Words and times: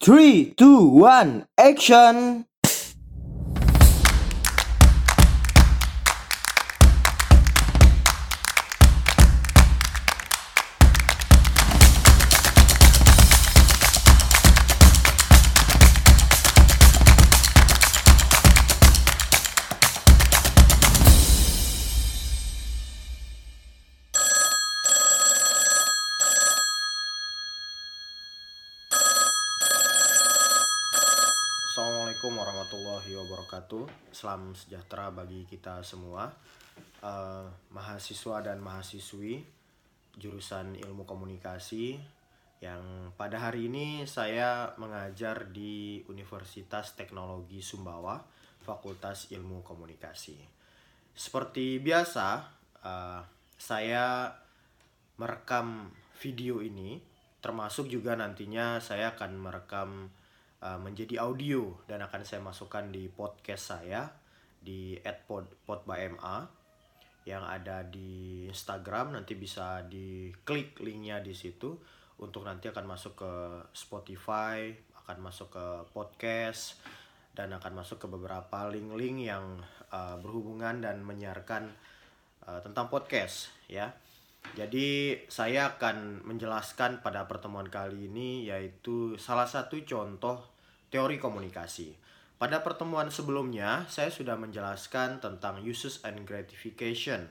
Three, 0.00 0.54
two, 0.56 0.86
one, 0.86 1.48
action! 1.58 2.46
Sejahtera 34.78 35.10
bagi 35.10 35.42
kita 35.50 35.82
semua, 35.82 36.30
Eh, 36.98 37.46
mahasiswa 37.70 38.42
dan 38.42 38.58
mahasiswi 38.58 39.38
jurusan 40.18 40.74
ilmu 40.74 41.06
komunikasi 41.06 41.94
yang 42.58 43.14
pada 43.14 43.38
hari 43.38 43.70
ini 43.70 44.02
saya 44.02 44.74
mengajar 44.82 45.46
di 45.54 46.02
Universitas 46.10 46.98
Teknologi 46.98 47.62
Sumbawa, 47.62 48.18
Fakultas 48.66 49.30
Ilmu 49.30 49.62
Komunikasi. 49.62 50.42
Seperti 51.14 51.78
biasa, 51.78 52.26
eh, 52.82 53.22
saya 53.54 54.34
merekam 55.22 55.94
video 56.18 56.58
ini, 56.58 56.98
termasuk 57.38 57.86
juga 57.86 58.18
nantinya 58.18 58.82
saya 58.82 59.14
akan 59.14 59.30
merekam 59.38 59.90
uh, 60.62 60.78
menjadi 60.78 61.22
audio 61.22 61.74
dan 61.86 62.02
akan 62.02 62.22
saya 62.26 62.42
masukkan 62.42 62.90
di 62.90 63.06
podcast 63.06 63.78
saya 63.78 64.17
di 64.58 64.98
@pod_podbyma 65.02 66.36
yang 67.28 67.44
ada 67.44 67.84
di 67.84 68.44
Instagram 68.48 69.20
nanti 69.20 69.36
bisa 69.36 69.84
diklik 69.84 70.80
linknya 70.80 71.20
di 71.20 71.36
situ 71.36 71.76
untuk 72.18 72.42
nanti 72.48 72.72
akan 72.72 72.86
masuk 72.88 73.14
ke 73.20 73.32
Spotify 73.76 74.72
akan 75.08 75.24
masuk 75.24 75.48
ke 75.56 75.66
podcast 75.96 76.76
dan 77.32 77.48
akan 77.56 77.80
masuk 77.80 78.04
ke 78.04 78.06
beberapa 78.12 78.68
link-link 78.68 79.24
yang 79.24 79.56
uh, 79.88 80.20
berhubungan 80.20 80.84
dan 80.84 81.00
menyiarkan 81.00 81.64
uh, 82.44 82.60
tentang 82.60 82.92
podcast 82.92 83.48
ya. 83.72 83.88
Jadi 84.52 85.16
saya 85.32 85.76
akan 85.76 86.28
menjelaskan 86.28 87.00
pada 87.00 87.24
pertemuan 87.24 87.72
kali 87.72 88.12
ini 88.12 88.52
yaitu 88.52 89.16
salah 89.16 89.48
satu 89.48 89.80
contoh 89.88 90.44
teori 90.92 91.16
komunikasi. 91.16 91.96
Pada 92.38 92.62
pertemuan 92.62 93.10
sebelumnya 93.10 93.82
saya 93.90 94.14
sudah 94.14 94.38
menjelaskan 94.38 95.18
tentang 95.18 95.58
uses 95.66 95.98
and 96.06 96.22
gratification 96.22 97.26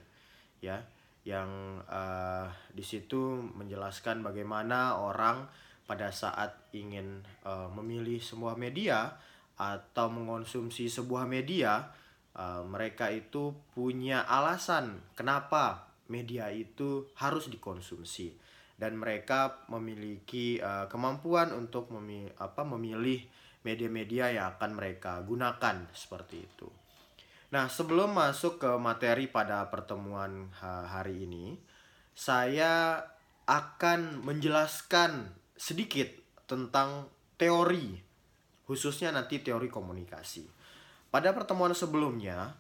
ya 0.60 0.84
yang 1.24 1.80
uh, 1.88 2.52
di 2.76 2.84
situ 2.84 3.40
menjelaskan 3.56 4.20
bagaimana 4.20 5.00
orang 5.00 5.48
pada 5.88 6.12
saat 6.12 6.72
ingin 6.76 7.24
uh, 7.48 7.72
memilih 7.72 8.20
sebuah 8.20 8.60
media 8.60 9.16
atau 9.56 10.12
mengonsumsi 10.12 10.92
sebuah 10.92 11.24
media 11.24 11.88
uh, 12.36 12.68
mereka 12.68 13.08
itu 13.08 13.56
punya 13.72 14.28
alasan 14.28 15.00
kenapa 15.16 15.88
media 16.12 16.52
itu 16.52 17.08
harus 17.16 17.48
dikonsumsi. 17.48 18.36
Dan 18.78 19.00
mereka 19.00 19.66
memiliki 19.74 20.62
uh, 20.62 20.86
kemampuan 20.86 21.50
untuk 21.50 21.90
memi 21.90 22.30
apa 22.38 22.62
memilih 22.62 23.26
media-media 23.68 24.32
yang 24.32 24.56
akan 24.56 24.72
mereka 24.72 25.20
gunakan 25.28 25.92
seperti 25.92 26.48
itu. 26.48 26.72
Nah, 27.52 27.68
sebelum 27.68 28.16
masuk 28.16 28.64
ke 28.64 28.72
materi 28.80 29.28
pada 29.28 29.68
pertemuan 29.68 30.48
ha 30.64 30.88
hari 30.88 31.28
ini, 31.28 31.60
saya 32.16 33.04
akan 33.44 34.24
menjelaskan 34.24 35.36
sedikit 35.60 36.08
tentang 36.48 37.12
teori 37.36 38.08
khususnya 38.68 39.16
nanti 39.16 39.40
teori 39.40 39.72
komunikasi. 39.72 40.44
Pada 41.08 41.32
pertemuan 41.32 41.72
sebelumnya, 41.72 42.52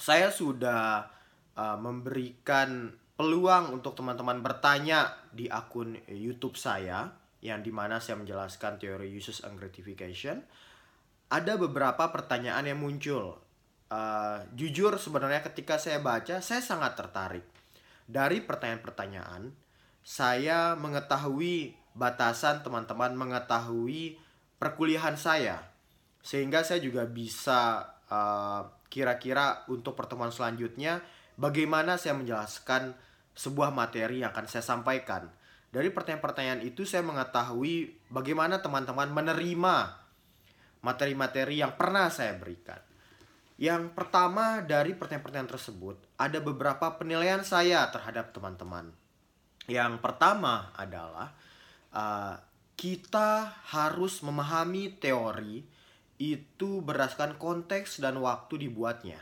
saya 0.00 0.32
sudah 0.32 1.04
uh, 1.52 1.76
memberikan 1.76 2.88
peluang 3.20 3.76
untuk 3.76 3.92
teman-teman 3.92 4.40
bertanya 4.40 5.12
di 5.28 5.44
akun 5.52 6.00
YouTube 6.08 6.56
saya 6.56 7.12
yang 7.46 7.62
di 7.62 7.70
mana 7.70 8.02
saya 8.02 8.18
menjelaskan 8.18 8.82
teori 8.82 9.06
uses 9.06 9.46
and 9.46 9.54
gratification. 9.54 10.42
Ada 11.30 11.54
beberapa 11.54 12.10
pertanyaan 12.10 12.66
yang 12.66 12.82
muncul. 12.82 13.38
Uh, 13.86 14.42
jujur 14.58 14.98
sebenarnya 14.98 15.46
ketika 15.46 15.78
saya 15.78 16.02
baca 16.02 16.42
saya 16.42 16.58
sangat 16.58 16.98
tertarik 16.98 17.46
dari 18.10 18.42
pertanyaan-pertanyaan. 18.42 19.54
Saya 20.02 20.74
mengetahui 20.74 21.78
batasan 21.94 22.66
teman-teman 22.66 23.14
mengetahui 23.14 24.18
perkuliahan 24.58 25.14
saya 25.14 25.62
sehingga 26.26 26.66
saya 26.66 26.82
juga 26.82 27.06
bisa 27.06 27.86
uh, 28.10 28.66
kira-kira 28.90 29.62
untuk 29.70 29.94
pertemuan 29.94 30.34
selanjutnya 30.34 31.02
bagaimana 31.38 31.98
saya 31.98 32.18
menjelaskan 32.18 32.94
sebuah 33.36 33.70
materi 33.70 34.24
yang 34.24 34.32
akan 34.32 34.46
saya 34.48 34.64
sampaikan. 34.64 35.28
Dari 35.70 35.92
pertanyaan-pertanyaan 35.92 36.62
itu 36.64 36.86
saya 36.88 37.02
mengetahui 37.04 38.06
bagaimana 38.08 38.62
teman-teman 38.62 39.10
menerima 39.12 39.76
materi-materi 40.80 41.60
yang 41.60 41.74
pernah 41.74 42.06
saya 42.08 42.38
berikan. 42.38 42.78
Yang 43.56 43.96
pertama 43.96 44.60
dari 44.60 44.92
pertanyaan-pertanyaan 44.92 45.52
tersebut 45.56 45.96
ada 46.20 46.38
beberapa 46.44 46.92
penilaian 47.00 47.40
saya 47.40 47.88
terhadap 47.88 48.30
teman-teman. 48.36 48.92
Yang 49.66 49.98
pertama 49.98 50.70
adalah 50.76 51.34
uh, 51.90 52.36
kita 52.76 53.56
harus 53.72 54.20
memahami 54.20 54.94
teori 55.00 55.64
itu 56.20 56.84
berdasarkan 56.84 57.40
konteks 57.40 58.00
dan 58.00 58.20
waktu 58.20 58.68
dibuatnya. 58.68 59.20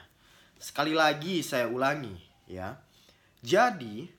Sekali 0.59 0.95
lagi 0.95 1.41
saya 1.41 1.71
ulangi 1.71 2.19
ya. 2.51 2.75
Jadi 3.41 4.11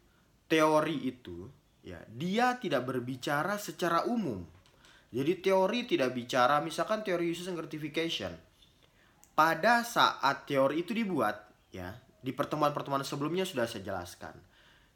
teori 0.48 0.98
itu 1.12 1.52
ya 1.86 2.02
dia 2.10 2.58
tidak 2.58 2.90
berbicara 2.90 3.62
secara 3.62 4.10
umum. 4.10 4.42
Jadi 5.14 5.40
teori 5.40 5.86
tidak 5.86 6.18
bicara 6.18 6.60
misalkan 6.60 7.06
teori 7.06 7.30
uses 7.30 7.46
and 7.46 7.56
gratification. 7.56 8.34
Pada 9.38 9.86
saat 9.86 10.50
teori 10.50 10.82
itu 10.82 10.92
dibuat 10.98 11.46
ya 11.70 11.94
di 12.20 12.34
pertemuan-pertemuan 12.34 13.06
sebelumnya 13.06 13.46
sudah 13.46 13.70
saya 13.70 13.86
jelaskan. 13.86 14.34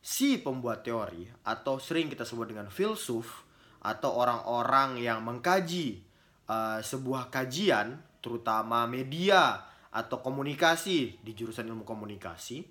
Si 0.01 0.41
pembuat 0.41 0.81
teori 0.81 1.29
atau 1.45 1.77
sering 1.77 2.09
kita 2.09 2.25
sebut 2.25 2.49
dengan 2.49 2.67
filsuf 2.73 3.45
atau 3.79 4.17
orang-orang 4.17 4.99
yang 4.99 5.21
mengkaji 5.23 6.03
uh, 6.49 6.81
sebuah 6.83 7.31
kajian 7.31 8.01
terutama 8.19 8.83
media 8.89 9.63
atau 9.89 10.19
komunikasi 10.19 11.23
di 11.23 11.31
jurusan 11.33 11.65
ilmu 11.65 11.87
komunikasi 11.87 12.61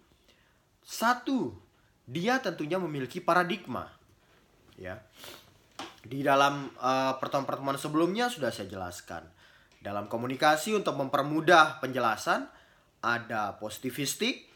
satu 0.84 1.50
dia 2.06 2.38
tentunya 2.38 2.78
memiliki 2.78 3.18
paradigma 3.18 3.97
ya. 4.78 4.96
Di 6.00 6.24
dalam 6.24 6.70
uh, 6.78 7.18
pertemuan-pertemuan 7.18 7.76
sebelumnya 7.76 8.30
sudah 8.30 8.48
saya 8.54 8.70
jelaskan. 8.70 9.26
Dalam 9.78 10.10
komunikasi 10.10 10.74
untuk 10.74 10.98
mempermudah 10.98 11.82
penjelasan 11.82 12.48
ada 13.02 13.54
positivistik 13.62 14.48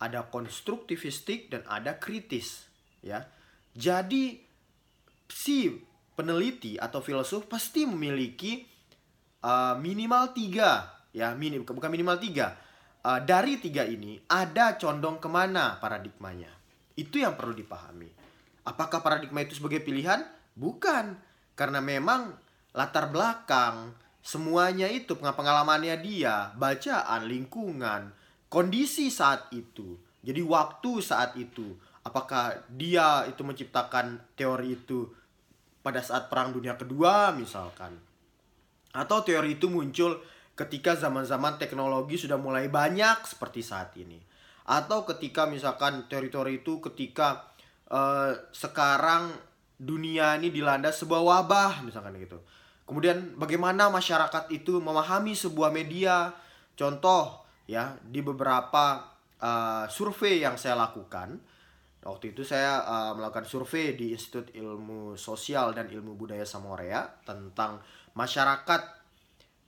ada 0.00 0.24
konstruktivistik 0.32 1.52
dan 1.52 1.62
ada 1.68 2.00
kritis 2.00 2.64
ya. 3.04 3.28
Jadi 3.76 4.40
si 5.28 5.68
peneliti 6.16 6.80
atau 6.80 7.04
filsuf 7.04 7.46
pasti 7.46 7.84
memiliki 7.84 8.64
uh, 9.44 9.76
minimal 9.76 10.32
tiga 10.32 11.04
ya 11.12 11.36
minim 11.36 11.62
bukan 11.62 11.92
minimal 11.92 12.16
tiga. 12.18 12.56
Uh, 13.00 13.20
dari 13.24 13.56
tiga 13.56 13.84
ini 13.84 14.20
ada 14.28 14.76
condong 14.76 15.20
ke 15.20 15.28
mana 15.28 15.76
paradigmanya? 15.80 16.52
Itu 16.96 17.20
yang 17.20 17.36
perlu 17.36 17.56
dipahami 17.56 18.19
apakah 18.64 19.00
paradigma 19.04 19.44
itu 19.44 19.56
sebagai 19.56 19.80
pilihan 19.84 20.24
bukan 20.56 21.16
karena 21.54 21.80
memang 21.80 22.36
latar 22.76 23.10
belakang 23.10 23.92
semuanya 24.20 24.86
itu 24.86 25.16
pengalamannya 25.16 25.96
dia 26.00 26.52
bacaan 26.56 27.24
lingkungan 27.26 28.12
kondisi 28.52 29.08
saat 29.08 29.48
itu 29.52 29.96
jadi 30.20 30.44
waktu 30.44 31.00
saat 31.00 31.36
itu 31.40 31.76
apakah 32.04 32.64
dia 32.68 33.24
itu 33.28 33.40
menciptakan 33.44 34.20
teori 34.36 34.76
itu 34.76 35.08
pada 35.80 36.00
saat 36.04 36.28
Perang 36.28 36.52
Dunia 36.52 36.76
Kedua 36.76 37.32
misalkan. 37.32 37.96
Atau 38.92 39.22
teori 39.24 39.56
itu 39.56 39.70
muncul 39.70 40.20
ketika 40.58 40.92
zaman-zaman 40.98 41.56
teknologi 41.56 42.20
sudah 42.20 42.36
mulai 42.36 42.68
banyak 42.68 43.24
seperti 43.24 43.64
saat 43.64 43.96
ini. 43.96 44.20
Atau 44.68 45.08
ketika 45.08 45.48
misalkan 45.48 46.06
teori-teori 46.06 46.62
itu 46.62 46.78
ketika 46.84 47.49
uh, 47.90 48.32
sekarang 48.54 49.34
dunia 49.80 50.36
ini 50.38 50.52
dilanda 50.52 50.94
sebuah 50.94 51.20
wabah 51.20 51.72
misalkan 51.84 52.16
gitu. 52.16 52.40
Kemudian 52.86 53.38
bagaimana 53.38 53.86
masyarakat 53.86 54.50
itu 54.50 54.82
memahami 54.82 55.34
sebuah 55.34 55.70
media. 55.70 56.34
Contoh 56.74 57.46
ya 57.68 57.94
di 58.02 58.18
beberapa 58.24 59.04
uh, 59.38 59.86
survei 59.86 60.42
yang 60.42 60.56
saya 60.56 60.74
lakukan. 60.78 61.38
Waktu 62.00 62.32
itu 62.32 62.42
saya 62.48 62.80
uh, 62.80 63.12
melakukan 63.12 63.44
survei 63.44 63.92
di 63.92 64.16
Institut 64.16 64.48
Ilmu 64.56 65.20
Sosial 65.20 65.76
dan 65.76 65.92
Ilmu 65.92 66.16
Budaya 66.16 66.48
Samorea 66.48 67.04
tentang 67.28 67.84
masyarakat 68.16 68.82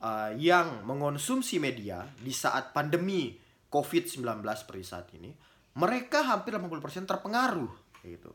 uh, 0.01 0.33
yang 0.41 0.81
mengonsumsi 0.89 1.61
media 1.61 2.09
di 2.17 2.33
saat 2.33 2.73
pandemi 2.73 3.37
COVID-19 3.69 4.25
seperti 4.57 4.83
saat 4.83 5.07
ini. 5.13 5.29
Mereka 5.77 6.25
hampir 6.25 6.57
80% 6.57 7.05
terpengaruh 7.05 7.82
gitu. 8.07 8.33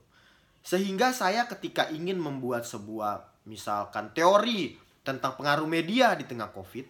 Sehingga 0.64 1.16
saya 1.16 1.48
ketika 1.48 1.88
ingin 1.92 2.20
membuat 2.20 2.68
sebuah 2.68 3.48
misalkan 3.48 4.12
teori 4.12 4.76
tentang 5.04 5.40
pengaruh 5.40 5.64
media 5.64 6.12
di 6.20 6.28
tengah 6.28 6.52
COVID, 6.52 6.86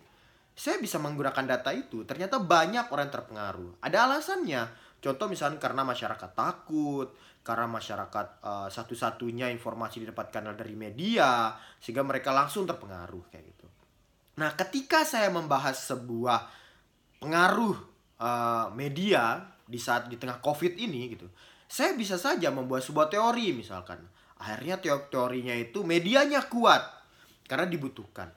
saya 0.57 0.81
bisa 0.81 0.97
menggunakan 0.97 1.45
data 1.45 1.69
itu. 1.69 2.01
Ternyata 2.01 2.41
banyak 2.41 2.89
orang 2.89 3.13
terpengaruh. 3.13 3.77
Ada 3.85 4.09
alasannya. 4.09 4.65
Contoh 4.97 5.29
misalnya 5.29 5.61
karena 5.61 5.85
masyarakat 5.85 6.31
takut, 6.33 7.13
karena 7.45 7.69
masyarakat 7.69 8.27
uh, 8.41 8.67
satu-satunya 8.67 9.53
informasi 9.53 10.01
didapatkan 10.01 10.57
dari 10.57 10.73
media, 10.73 11.53
sehingga 11.77 12.01
mereka 12.01 12.33
langsung 12.33 12.65
terpengaruh 12.65 13.29
kayak 13.29 13.45
gitu. 13.53 13.67
Nah, 14.41 14.57
ketika 14.57 15.05
saya 15.05 15.29
membahas 15.29 15.77
sebuah 15.77 16.49
pengaruh 17.21 17.77
uh, 18.17 18.73
media 18.73 19.45
di 19.61 19.77
saat 19.77 20.09
di 20.09 20.17
tengah 20.17 20.41
COVID 20.41 20.73
ini 20.75 21.13
gitu, 21.13 21.29
saya 21.67 21.93
bisa 21.93 22.15
saja 22.15 22.47
membuat 22.49 22.83
sebuah 22.83 23.11
teori 23.11 23.51
misalkan 23.51 23.99
Akhirnya 24.37 24.77
teorinya 25.09 25.55
itu 25.57 25.81
medianya 25.81 26.45
kuat 26.45 26.85
karena 27.49 27.65
dibutuhkan. 27.65 28.29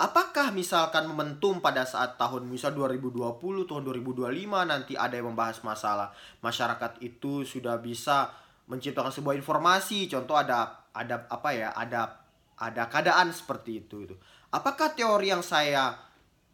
Apakah 0.00 0.50
misalkan 0.50 1.06
momentum 1.06 1.60
pada 1.60 1.84
saat 1.84 2.16
tahun 2.16 2.48
misal 2.48 2.72
2020, 2.74 3.68
tahun 3.68 3.82
2025 3.86 4.32
nanti 4.66 4.96
ada 4.96 5.14
yang 5.14 5.30
membahas 5.30 5.60
masalah 5.62 6.10
masyarakat 6.40 6.98
itu 7.04 7.44
sudah 7.44 7.78
bisa 7.78 8.32
menciptakan 8.66 9.12
sebuah 9.12 9.36
informasi, 9.36 10.08
contoh 10.08 10.34
ada 10.34 10.88
ada 10.96 11.28
apa 11.28 11.50
ya, 11.52 11.76
ada 11.76 12.24
ada 12.56 12.88
keadaan 12.88 13.30
seperti 13.30 13.84
itu 13.84 14.08
itu. 14.08 14.16
Apakah 14.50 14.96
teori 14.96 15.30
yang 15.30 15.44
saya 15.44 15.94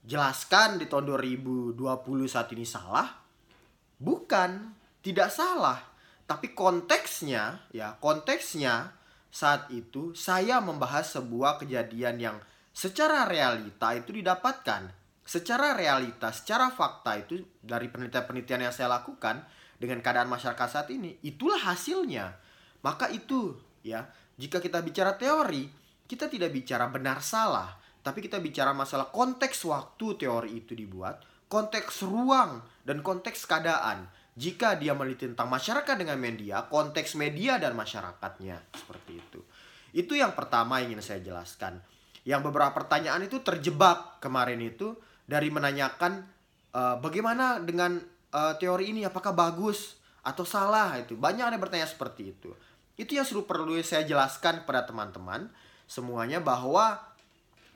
jelaskan 0.02 0.82
di 0.82 0.90
tahun 0.90 1.06
2020 1.08 1.78
saat 2.26 2.50
ini 2.52 2.66
salah? 2.66 3.06
Bukan, 3.96 4.75
tidak 5.00 5.30
salah. 5.32 5.88
Tapi 6.28 6.52
konteksnya, 6.52 7.64
ya 7.72 7.96
konteksnya 7.96 8.92
saat 9.32 9.72
itu 9.72 10.12
saya 10.12 10.60
membahas 10.60 11.16
sebuah 11.16 11.56
kejadian 11.56 12.20
yang 12.20 12.36
secara 12.76 13.25
realita 13.25 13.96
itu 13.96 14.12
didapatkan. 14.12 14.92
Secara 15.25 15.72
realita, 15.72 16.28
secara 16.32 16.69
fakta 16.69 17.16
itu 17.16 17.40
dari 17.60 17.88
penelitian-penelitian 17.88 18.69
yang 18.69 18.75
saya 18.76 18.92
lakukan 19.00 19.40
dengan 19.80 20.04
keadaan 20.04 20.28
masyarakat 20.28 20.69
saat 20.69 20.88
ini, 20.92 21.16
itulah 21.25 21.60
hasilnya. 21.64 22.36
Maka 22.84 23.08
itu 23.08 23.56
ya, 23.80 24.08
jika 24.36 24.60
kita 24.60 24.84
bicara 24.84 25.16
teori, 25.16 25.69
kita 26.08 26.28
tidak 26.28 26.52
bicara 26.52 26.88
benar 26.88 27.25
salah, 27.25 27.76
tapi 28.00 28.25
kita 28.25 28.40
bicara 28.40 28.72
masalah 28.72 29.08
konteks 29.12 29.64
waktu 29.69 30.16
teori 30.16 30.64
itu 30.64 30.72
dibuat, 30.72 31.25
konteks 31.48 32.04
ruang 32.08 32.64
dan 32.84 33.04
konteks 33.04 33.44
keadaan 33.44 34.08
jika 34.38 34.79
dia 34.79 34.94
meneliti 34.94 35.26
tentang 35.26 35.50
masyarakat 35.50 35.99
dengan 35.99 36.14
media, 36.14 36.70
konteks 36.70 37.19
media 37.19 37.58
dan 37.58 37.75
masyarakatnya 37.75 38.70
seperti 38.70 39.19
itu. 39.19 39.40
Itu 39.90 40.14
yang 40.14 40.38
pertama 40.38 40.79
ingin 40.79 41.02
saya 41.02 41.19
jelaskan. 41.19 41.82
Yang 42.23 42.46
beberapa 42.46 42.70
pertanyaan 42.70 43.26
itu 43.26 43.43
terjebak 43.43 44.23
kemarin 44.23 44.62
itu 44.62 44.94
dari 45.26 45.50
menanyakan 45.50 46.23
uh, 46.70 47.02
bagaimana 47.02 47.58
dengan 47.58 47.99
uh, 48.31 48.55
teori 48.62 48.94
ini 48.94 49.02
apakah 49.02 49.35
bagus 49.35 49.99
atau 50.23 50.46
salah 50.46 50.94
itu. 51.02 51.19
Banyak 51.19 51.50
yang 51.50 51.58
bertanya 51.58 51.90
seperti 51.90 52.31
itu. 52.38 52.55
Itu 52.94 53.19
yang 53.19 53.26
perlu 53.26 53.43
perlu 53.43 53.75
saya 53.82 54.06
jelaskan 54.06 54.62
kepada 54.62 54.87
teman-teman 54.87 55.50
semuanya 55.88 56.38
bahwa 56.38 57.00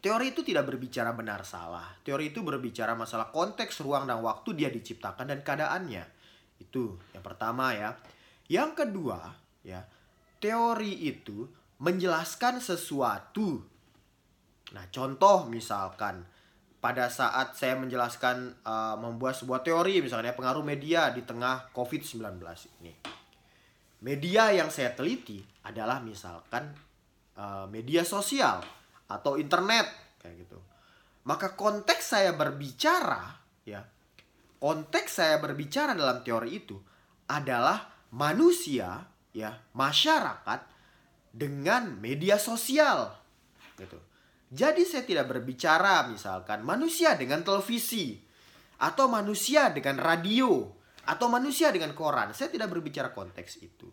teori 0.05 0.31
itu 0.31 0.45
tidak 0.45 0.69
berbicara 0.69 1.11
benar 1.17 1.43
salah. 1.49 1.97
Teori 2.07 2.31
itu 2.31 2.45
berbicara 2.45 2.93
masalah 2.93 3.33
konteks 3.35 3.81
ruang 3.83 4.05
dan 4.07 4.21
waktu 4.21 4.53
dia 4.55 4.69
diciptakan 4.69 5.33
dan 5.33 5.41
keadaannya. 5.41 6.12
Itu 6.63 7.03
yang 7.11 7.27
pertama 7.27 7.75
ya. 7.75 7.99
Yang 8.47 8.87
kedua 8.87 9.19
ya, 9.67 9.83
teori 10.39 11.11
itu 11.11 11.51
menjelaskan 11.83 12.63
sesuatu. 12.63 13.59
Nah, 14.73 14.87
contoh 14.95 15.51
misalkan 15.51 16.23
pada 16.83 17.07
saat 17.07 17.55
saya 17.55 17.79
menjelaskan 17.79 18.63
uh, 18.67 18.99
membuat 18.99 19.39
sebuah 19.39 19.63
teori 19.63 20.03
misalnya 20.03 20.35
pengaruh 20.35 20.67
media 20.67 21.11
di 21.15 21.23
tengah 21.23 21.71
COVID-19 21.71 22.43
ini. 22.83 22.95
Media 24.03 24.51
yang 24.51 24.67
saya 24.67 24.91
teliti 24.91 25.39
adalah 25.63 26.03
misalkan 26.03 26.75
uh, 27.39 27.71
media 27.71 28.03
sosial 28.03 28.59
atau 29.07 29.39
internet 29.39 30.19
kayak 30.19 30.43
gitu. 30.43 30.59
Maka 31.23 31.55
konteks 31.55 32.19
saya 32.19 32.35
berbicara 32.35 33.31
ya 33.63 33.79
konteks 34.63 35.19
saya 35.19 35.43
berbicara 35.43 35.91
dalam 35.99 36.23
teori 36.23 36.55
itu 36.55 36.79
adalah 37.27 37.91
manusia 38.15 39.03
ya 39.35 39.51
masyarakat 39.75 40.61
dengan 41.35 41.99
media 41.99 42.39
sosial 42.39 43.11
gitu. 43.75 43.99
Jadi 44.53 44.87
saya 44.87 45.03
tidak 45.03 45.27
berbicara 45.35 46.07
misalkan 46.07 46.63
manusia 46.63 47.19
dengan 47.19 47.43
televisi 47.43 48.23
atau 48.79 49.11
manusia 49.11 49.75
dengan 49.75 49.99
radio 49.99 50.63
atau 51.11 51.27
manusia 51.27 51.75
dengan 51.75 51.91
koran. 51.97 52.31
Saya 52.31 52.55
tidak 52.55 52.71
berbicara 52.71 53.11
konteks 53.11 53.59
itu. 53.67 53.91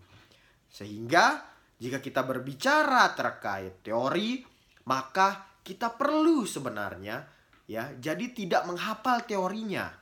Sehingga 0.69 1.49
jika 1.81 1.97
kita 1.97 2.21
berbicara 2.21 3.09
terkait 3.17 3.81
teori, 3.81 4.45
maka 4.85 5.57
kita 5.65 5.97
perlu 5.97 6.45
sebenarnya 6.45 7.25
ya 7.65 7.89
jadi 7.97 8.25
tidak 8.35 8.67
menghafal 8.69 9.23
teorinya 9.25 9.98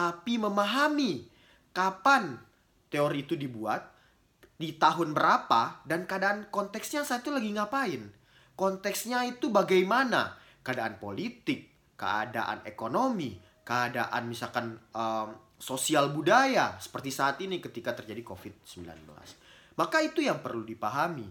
tapi 0.00 0.40
memahami 0.40 1.28
kapan 1.76 2.40
teori 2.88 3.20
itu 3.20 3.36
dibuat, 3.36 3.84
di 4.56 4.80
tahun 4.80 5.12
berapa, 5.12 5.84
dan 5.84 6.08
keadaan 6.08 6.48
konteksnya 6.48 7.04
saat 7.04 7.20
itu 7.20 7.28
lagi 7.28 7.52
ngapain. 7.52 8.08
Konteksnya 8.56 9.28
itu 9.28 9.52
bagaimana? 9.52 10.40
Keadaan 10.64 10.96
politik, 10.96 11.92
keadaan 12.00 12.64
ekonomi, 12.64 13.36
keadaan 13.60 14.24
misalkan 14.24 14.80
um, 14.96 15.36
sosial 15.60 16.08
budaya 16.16 16.80
seperti 16.80 17.12
saat 17.12 17.36
ini 17.44 17.60
ketika 17.60 17.92
terjadi 17.92 18.24
COVID-19. 18.24 18.88
Maka 19.76 20.00
itu 20.00 20.24
yang 20.24 20.40
perlu 20.40 20.64
dipahami. 20.64 21.28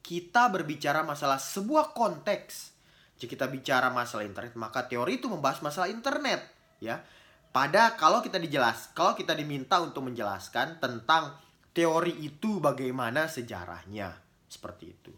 Kita 0.00 0.48
berbicara 0.48 1.04
masalah 1.04 1.36
sebuah 1.36 1.92
konteks. 1.92 2.72
Jika 3.20 3.36
kita 3.36 3.46
bicara 3.52 3.92
masalah 3.92 4.24
internet, 4.24 4.56
maka 4.56 4.88
teori 4.88 5.20
itu 5.20 5.28
membahas 5.30 5.60
masalah 5.62 5.92
internet, 5.92 6.42
ya. 6.82 7.04
Pada 7.52 7.92
kalau 8.00 8.24
kita 8.24 8.40
dijelas, 8.40 8.88
kalau 8.96 9.12
kita 9.12 9.36
diminta 9.36 9.76
untuk 9.84 10.08
menjelaskan 10.08 10.80
tentang 10.80 11.36
teori 11.76 12.16
itu 12.24 12.64
bagaimana 12.64 13.28
sejarahnya, 13.28 14.16
seperti 14.48 14.96
itu. 14.96 15.12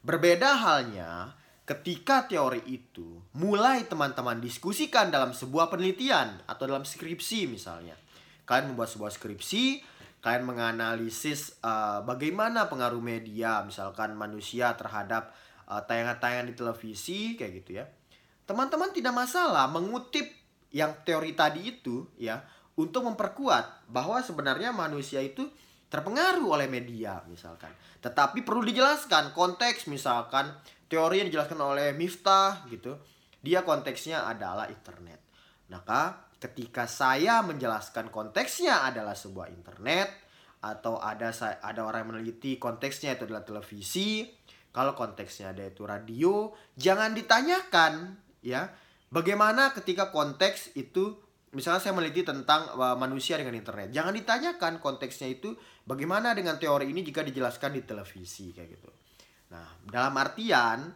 Berbeda 0.00 0.54
halnya 0.54 1.34
ketika 1.66 2.30
teori 2.30 2.62
itu 2.66 3.22
mulai 3.34 3.86
teman-teman 3.90 4.38
diskusikan 4.38 5.10
dalam 5.10 5.34
sebuah 5.34 5.66
penelitian 5.70 6.46
atau 6.46 6.70
dalam 6.70 6.86
skripsi 6.86 7.50
misalnya. 7.50 7.98
Kalian 8.46 8.74
membuat 8.74 8.90
sebuah 8.90 9.10
skripsi, 9.10 9.82
kalian 10.22 10.46
menganalisis 10.46 11.58
uh, 11.62 12.06
bagaimana 12.06 12.66
pengaruh 12.66 12.98
media 12.98 13.66
misalkan 13.66 14.14
manusia 14.14 14.74
terhadap 14.78 15.34
uh, 15.66 15.82
tayangan-tayangan 15.86 16.46
di 16.50 16.54
televisi 16.54 17.18
kayak 17.34 17.52
gitu 17.62 17.70
ya. 17.82 17.84
Teman-teman 18.46 18.90
tidak 18.90 19.14
masalah 19.14 19.70
mengutip 19.70 20.39
yang 20.70 21.02
teori 21.02 21.34
tadi 21.34 21.78
itu 21.78 22.06
ya 22.18 22.38
untuk 22.78 23.04
memperkuat 23.06 23.90
bahwa 23.90 24.22
sebenarnya 24.22 24.70
manusia 24.70 25.20
itu 25.20 25.46
terpengaruh 25.90 26.56
oleh 26.56 26.70
media 26.70 27.20
misalkan. 27.26 27.74
Tetapi 28.00 28.46
perlu 28.46 28.62
dijelaskan 28.62 29.34
konteks 29.34 29.90
misalkan 29.90 30.54
teori 30.86 31.20
yang 31.20 31.28
dijelaskan 31.28 31.58
oleh 31.60 31.92
Miftah 31.92 32.64
gitu. 32.70 32.96
Dia 33.42 33.66
konteksnya 33.66 34.24
adalah 34.24 34.70
internet. 34.70 35.18
Maka 35.70 36.30
ketika 36.40 36.88
saya 36.88 37.44
menjelaskan 37.44 38.08
konteksnya 38.08 38.86
adalah 38.86 39.12
sebuah 39.12 39.52
internet 39.52 40.08
atau 40.60 41.00
ada 41.00 41.32
ada 41.60 41.80
orang 41.84 42.04
yang 42.04 42.10
meneliti 42.16 42.60
konteksnya 42.60 43.16
itu 43.16 43.24
adalah 43.28 43.44
televisi, 43.44 44.28
kalau 44.70 44.92
konteksnya 44.92 45.56
ada 45.56 45.64
itu 45.66 45.82
radio, 45.88 46.52
jangan 46.76 47.16
ditanyakan 47.16 48.14
ya 48.44 48.68
Bagaimana 49.10 49.74
ketika 49.74 50.14
konteks 50.14 50.78
itu 50.78 51.18
misalnya 51.50 51.82
saya 51.82 51.94
meneliti 51.98 52.22
tentang 52.22 52.70
uh, 52.78 52.94
manusia 52.94 53.34
dengan 53.34 53.58
internet. 53.58 53.90
Jangan 53.90 54.14
ditanyakan 54.14 54.78
konteksnya 54.78 55.34
itu 55.34 55.54
bagaimana 55.82 56.30
dengan 56.30 56.62
teori 56.62 56.86
ini 56.86 57.02
jika 57.02 57.26
dijelaskan 57.26 57.74
di 57.74 57.82
televisi 57.82 58.54
kayak 58.54 58.68
gitu. 58.70 58.90
Nah, 59.50 59.66
dalam 59.82 60.14
artian 60.14 60.94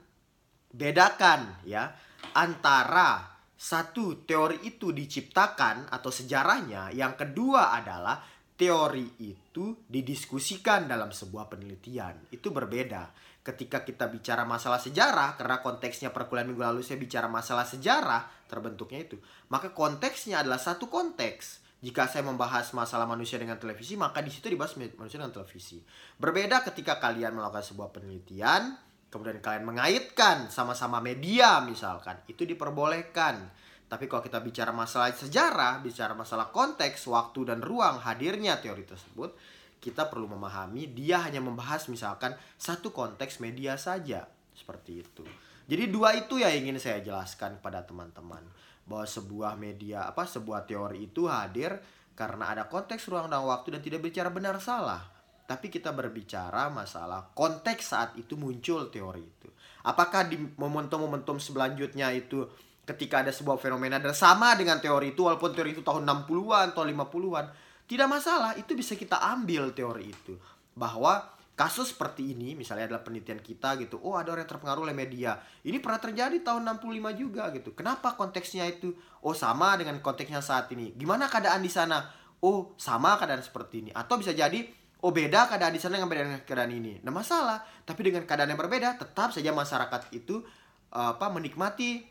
bedakan 0.71 1.67
ya 1.67 1.91
antara 2.39 3.35
satu 3.55 4.23
teori 4.27 4.63
itu 4.67 4.95
diciptakan 4.95 5.91
atau 5.91 6.11
sejarahnya, 6.11 6.95
yang 6.95 7.19
kedua 7.19 7.75
adalah 7.75 8.23
teori 8.55 9.19
itu 9.27 9.75
didiskusikan 9.91 10.87
dalam 10.87 11.11
sebuah 11.11 11.51
penelitian. 11.51 12.31
Itu 12.31 12.55
berbeda. 12.55 13.11
Ketika 13.45 13.85
kita 13.85 14.09
bicara 14.09 14.49
masalah 14.49 14.81
sejarah, 14.81 15.37
karena 15.37 15.61
konteksnya 15.61 16.09
perkuliahan 16.09 16.49
minggu 16.49 16.65
lalu 16.65 16.81
saya 16.81 16.97
bicara 16.97 17.29
masalah 17.29 17.69
sejarah 17.69 18.49
terbentuknya 18.49 19.05
itu, 19.05 19.21
maka 19.53 19.77
konteksnya 19.77 20.41
adalah 20.41 20.57
satu 20.57 20.89
konteks. 20.89 21.61
Jika 21.85 22.09
saya 22.09 22.25
membahas 22.25 22.73
masalah 22.73 23.05
manusia 23.05 23.37
dengan 23.37 23.61
televisi, 23.61 24.01
maka 24.01 24.25
di 24.25 24.33
situ 24.33 24.49
dibahas 24.49 24.73
manusia 24.81 25.21
dengan 25.21 25.37
televisi. 25.37 25.85
Berbeda 26.17 26.65
ketika 26.65 26.97
kalian 26.97 27.37
melakukan 27.37 27.61
sebuah 27.61 27.93
penelitian, 27.93 28.81
kemudian 29.13 29.45
kalian 29.45 29.69
mengaitkan 29.69 30.49
sama-sama 30.49 31.05
media 31.05 31.61
misalkan, 31.61 32.25
itu 32.25 32.49
diperbolehkan. 32.49 33.53
Tapi 33.85 34.09
kalau 34.09 34.25
kita 34.25 34.41
bicara 34.41 34.73
masalah 34.73 35.13
sejarah, 35.13 35.85
bicara 35.85 36.17
masalah 36.17 36.49
konteks, 36.49 37.05
waktu 37.13 37.53
dan 37.53 37.61
ruang 37.61 38.01
hadirnya 38.01 38.57
teori 38.65 38.89
tersebut, 38.89 39.37
kita 39.85 40.09
perlu 40.09 40.33
memahami 40.33 40.97
dia 40.97 41.21
hanya 41.21 41.45
membahas 41.45 41.85
misalkan 41.93 42.33
satu 42.57 42.89
konteks 42.89 43.45
media 43.45 43.77
saja. 43.77 44.25
Seperti 44.57 45.05
itu. 45.05 45.25
Jadi 45.69 45.93
dua 45.93 46.17
itu 46.17 46.41
ya 46.41 46.49
ingin 46.49 46.81
saya 46.81 47.05
jelaskan 47.05 47.61
kepada 47.61 47.85
teman-teman 47.85 48.41
bahwa 48.89 49.05
sebuah 49.05 49.61
media 49.61 50.09
apa 50.09 50.25
sebuah 50.25 50.65
teori 50.65 51.13
itu 51.13 51.29
hadir 51.29 51.77
karena 52.17 52.57
ada 52.57 52.65
konteks 52.65 53.13
ruang 53.13 53.29
dan 53.29 53.45
waktu 53.45 53.77
dan 53.77 53.81
tidak 53.85 54.01
bicara 54.05 54.29
benar 54.33 54.57
salah 54.61 55.15
tapi 55.45 55.69
kita 55.69 55.93
berbicara 55.93 56.73
masalah 56.73 57.29
konteks 57.37 57.93
saat 57.93 58.11
itu 58.17 58.33
muncul 58.41 58.89
teori 58.89 59.21
itu. 59.21 59.49
Apakah 59.85 60.25
di 60.25 60.41
momentum-momentum 60.41 61.37
selanjutnya 61.37 62.09
itu 62.17 62.49
ketika 62.85 63.21
ada 63.21 63.33
sebuah 63.33 63.61
fenomena 63.61 64.01
dan 64.01 64.17
sama 64.17 64.57
dengan 64.57 64.81
teori 64.81 65.13
itu 65.13 65.29
walaupun 65.29 65.53
teori 65.53 65.77
itu 65.77 65.85
tahun 65.85 66.09
60-an 66.09 66.73
atau 66.73 66.85
50-an, 66.85 67.47
tidak 67.85 68.09
masalah, 68.09 68.57
itu 68.57 68.73
bisa 68.73 68.97
kita 68.97 69.21
ambil 69.21 69.73
teori 69.77 70.11
itu. 70.11 70.35
Bahwa 70.73 71.35
kasus 71.55 71.95
seperti 71.95 72.35
ini 72.35 72.59
misalnya 72.59 72.91
adalah 72.91 73.07
penelitian 73.07 73.39
kita 73.39 73.79
gitu. 73.79 74.03
Oh, 74.03 74.19
ada 74.19 74.35
orang 74.35 74.43
yang 74.43 74.53
terpengaruh 74.57 74.83
oleh 74.91 74.97
media. 74.97 75.39
Ini 75.63 75.79
pernah 75.79 76.03
terjadi 76.03 76.37
tahun 76.43 76.67
65 76.83 77.15
juga 77.15 77.53
gitu. 77.55 77.71
Kenapa 77.79 78.19
konteksnya 78.19 78.67
itu? 78.67 78.91
Oh, 79.23 79.37
sama 79.37 79.79
dengan 79.79 80.01
konteksnya 80.03 80.43
saat 80.43 80.73
ini. 80.75 80.97
Gimana 80.99 81.31
keadaan 81.31 81.63
di 81.63 81.71
sana? 81.71 82.03
Oh, 82.43 82.75
sama 82.81 83.17
keadaan 83.17 83.45
seperti 83.45 83.87
ini. 83.87 83.91
Atau 83.95 84.19
bisa 84.19 84.35
jadi 84.35 84.67
oh 85.05 85.13
beda 85.13 85.53
keadaan 85.53 85.77
di 85.77 85.81
sana 85.85 86.01
dengan 86.01 86.09
beda 86.09 86.23
dengan 86.25 86.41
keadaan 86.49 86.73
ini. 86.73 86.97
Nah 87.05 87.13
masalah, 87.13 87.61
tapi 87.85 88.09
dengan 88.09 88.25
keadaan 88.25 88.57
yang 88.57 88.61
berbeda, 88.61 88.97
tetap 88.97 89.37
saja 89.37 89.53
masyarakat 89.53 90.09
itu 90.17 90.41
apa 90.89 91.29
menikmati 91.29 92.07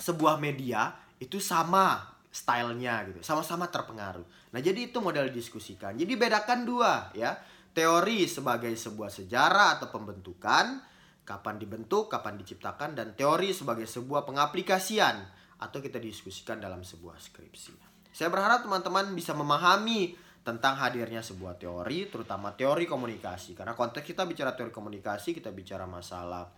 sebuah 0.00 0.40
media 0.40 0.96
itu 1.20 1.36
sama 1.36 2.00
stylenya 2.30 3.10
gitu, 3.10 3.20
sama-sama 3.26 3.66
terpengaruh. 3.66 4.22
Nah 4.54 4.60
jadi 4.62 4.86
itu 4.86 5.02
model 5.02 5.34
diskusikan. 5.34 5.98
Jadi 5.98 6.14
bedakan 6.14 6.62
dua 6.62 7.10
ya, 7.10 7.34
teori 7.74 8.30
sebagai 8.30 8.70
sebuah 8.70 9.10
sejarah 9.10 9.78
atau 9.78 9.90
pembentukan, 9.90 10.78
kapan 11.26 11.58
dibentuk, 11.58 12.06
kapan 12.06 12.38
diciptakan, 12.38 12.94
dan 12.94 13.18
teori 13.18 13.50
sebagai 13.50 13.90
sebuah 13.90 14.22
pengaplikasian 14.26 15.26
atau 15.58 15.78
kita 15.82 15.98
diskusikan 15.98 16.62
dalam 16.62 16.86
sebuah 16.86 17.18
skripsi. 17.18 17.74
Saya 18.10 18.30
berharap 18.30 18.62
teman-teman 18.66 19.10
bisa 19.14 19.34
memahami 19.34 20.14
tentang 20.40 20.78
hadirnya 20.78 21.20
sebuah 21.20 21.60
teori, 21.60 22.08
terutama 22.08 22.54
teori 22.56 22.88
komunikasi. 22.88 23.52
Karena 23.52 23.76
konteks 23.76 24.06
kita 24.06 24.24
bicara 24.24 24.56
teori 24.56 24.72
komunikasi, 24.72 25.36
kita 25.36 25.52
bicara 25.52 25.84
masalah 25.84 26.48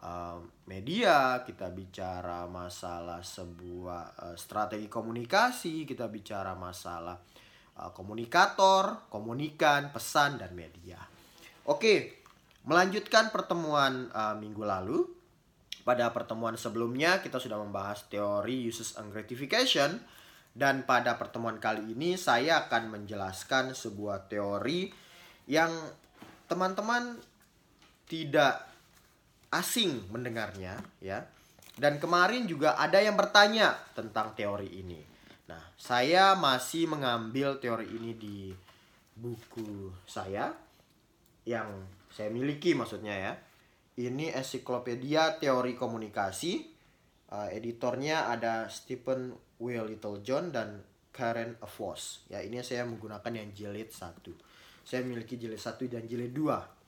uh, 0.00 0.40
media, 0.68 1.44
kita 1.44 1.68
bicara 1.72 2.48
masalah 2.48 3.20
sebuah 3.20 4.02
uh, 4.16 4.36
strategi 4.36 4.88
komunikasi, 4.88 5.84
kita 5.84 6.08
bicara 6.08 6.56
masalah 6.56 7.16
uh, 7.80 7.90
komunikator, 7.92 9.08
komunikan, 9.12 9.92
pesan 9.92 10.40
dan 10.40 10.52
media. 10.56 11.00
Oke, 11.68 12.24
melanjutkan 12.64 13.28
pertemuan 13.30 14.08
minggu 14.40 14.64
lalu. 14.64 14.98
Pada 15.80 16.12
pertemuan 16.12 16.56
sebelumnya 16.60 17.24
kita 17.24 17.40
sudah 17.40 17.56
membahas 17.56 18.04
teori 18.08 18.68
uses 18.68 19.00
and 19.00 19.08
gratification 19.08 19.96
dan 20.52 20.82
pada 20.84 21.16
pertemuan 21.16 21.56
kali 21.62 21.94
ini 21.94 22.18
saya 22.18 22.66
akan 22.66 23.00
menjelaskan 23.00 23.72
sebuah 23.72 24.28
teori 24.28 24.92
yang 25.48 25.70
teman-teman 26.50 27.16
tidak 28.10 28.69
asing 29.50 30.10
mendengarnya 30.10 30.78
ya. 31.02 31.26
Dan 31.80 31.96
kemarin 31.96 32.44
juga 32.44 32.76
ada 32.76 33.00
yang 33.00 33.16
bertanya 33.16 33.72
tentang 33.96 34.34
teori 34.36 34.68
ini. 34.68 35.00
Nah, 35.48 35.62
saya 35.74 36.36
masih 36.38 36.86
mengambil 36.86 37.58
teori 37.58 37.88
ini 37.88 38.12
di 38.14 38.52
buku 39.16 39.90
saya 40.06 40.52
yang 41.48 41.86
saya 42.12 42.28
miliki 42.28 42.76
maksudnya 42.76 43.14
ya. 43.16 43.32
Ini 44.00 44.32
ensiklopedia 44.36 45.40
teori 45.40 45.74
komunikasi. 45.74 46.78
Uh, 47.30 47.46
editornya 47.54 48.26
ada 48.26 48.66
Stephen 48.66 49.30
Will 49.62 49.86
Little 49.86 50.18
John 50.24 50.50
dan 50.50 50.82
Karen 51.14 51.58
Avos. 51.62 52.26
Ya, 52.26 52.42
ini 52.42 52.58
saya 52.62 52.82
menggunakan 52.86 53.30
yang 53.30 53.50
jilid 53.54 53.94
1. 53.94 54.22
Saya 54.82 55.06
memiliki 55.06 55.38
jilid 55.38 55.60
1 55.60 55.86
dan 55.86 56.06
jilid 56.06 56.34
2. 56.34 56.79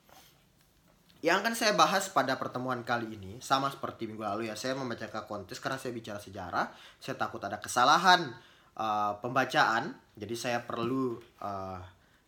Yang 1.23 1.37
akan 1.39 1.55
saya 1.55 1.73
bahas 1.79 2.11
pada 2.11 2.35
pertemuan 2.35 2.83
kali 2.83 3.15
ini 3.15 3.39
sama 3.39 3.71
seperti 3.71 4.11
minggu 4.11 4.27
lalu 4.27 4.51
ya, 4.51 4.59
saya 4.59 4.75
membacakan 4.75 5.23
konteks 5.23 5.63
karena 5.63 5.79
saya 5.79 5.95
bicara 5.95 6.19
sejarah, 6.19 6.67
saya 6.99 7.15
takut 7.15 7.39
ada 7.39 7.63
kesalahan 7.63 8.27
uh, 8.75 9.15
pembacaan, 9.23 9.95
jadi 10.19 10.35
saya 10.35 10.59
perlu 10.67 11.15
uh, 11.39 11.79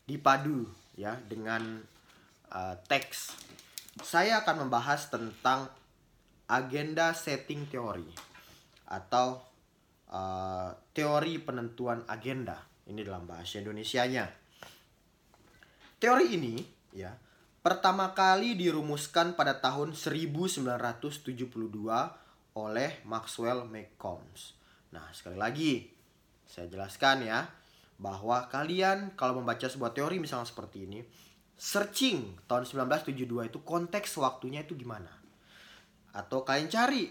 dipadu 0.07 0.63
ya 0.95 1.19
dengan 1.27 1.83
uh, 2.55 2.75
teks. 2.87 3.35
Saya 3.99 4.47
akan 4.47 4.63
membahas 4.63 5.11
tentang 5.11 5.67
agenda 6.47 7.11
setting 7.11 7.67
teori 7.67 8.07
atau 8.87 9.43
uh, 10.07 10.71
teori 10.95 11.43
penentuan 11.43 11.99
agenda. 12.07 12.63
Ini 12.87 13.03
dalam 13.03 13.27
bahasa 13.27 13.59
Indonesianya. 13.59 14.23
Teori 15.99 16.27
ini 16.31 16.55
ya 16.95 17.24
pertama 17.65 18.13
kali 18.13 18.53
dirumuskan 18.53 19.33
pada 19.33 19.57
tahun 19.57 19.97
1972 19.97 21.49
oleh 22.53 22.91
Maxwell 23.09 23.65
McCombs. 23.65 24.53
Nah, 24.93 25.09
sekali 25.09 25.33
lagi 25.33 25.89
saya 26.45 26.69
jelaskan 26.69 27.25
ya 27.25 27.49
bahwa 27.97 28.45
kalian 28.53 29.17
kalau 29.17 29.41
membaca 29.41 29.65
sebuah 29.65 29.97
teori 29.97 30.21
misalnya 30.21 30.45
seperti 30.45 30.85
ini, 30.85 31.01
searching 31.57 32.37
tahun 32.45 32.69
1972 32.69 33.49
itu 33.49 33.59
konteks 33.65 34.13
waktunya 34.21 34.61
itu 34.61 34.77
gimana? 34.77 35.09
Atau 36.13 36.45
kalian 36.45 36.69
cari 36.69 37.09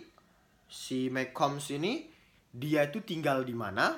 si 0.71 1.11
McCombs 1.11 1.75
ini 1.75 2.07
dia 2.55 2.87
itu 2.87 3.03
tinggal 3.03 3.43
di 3.43 3.59
mana, 3.59 3.91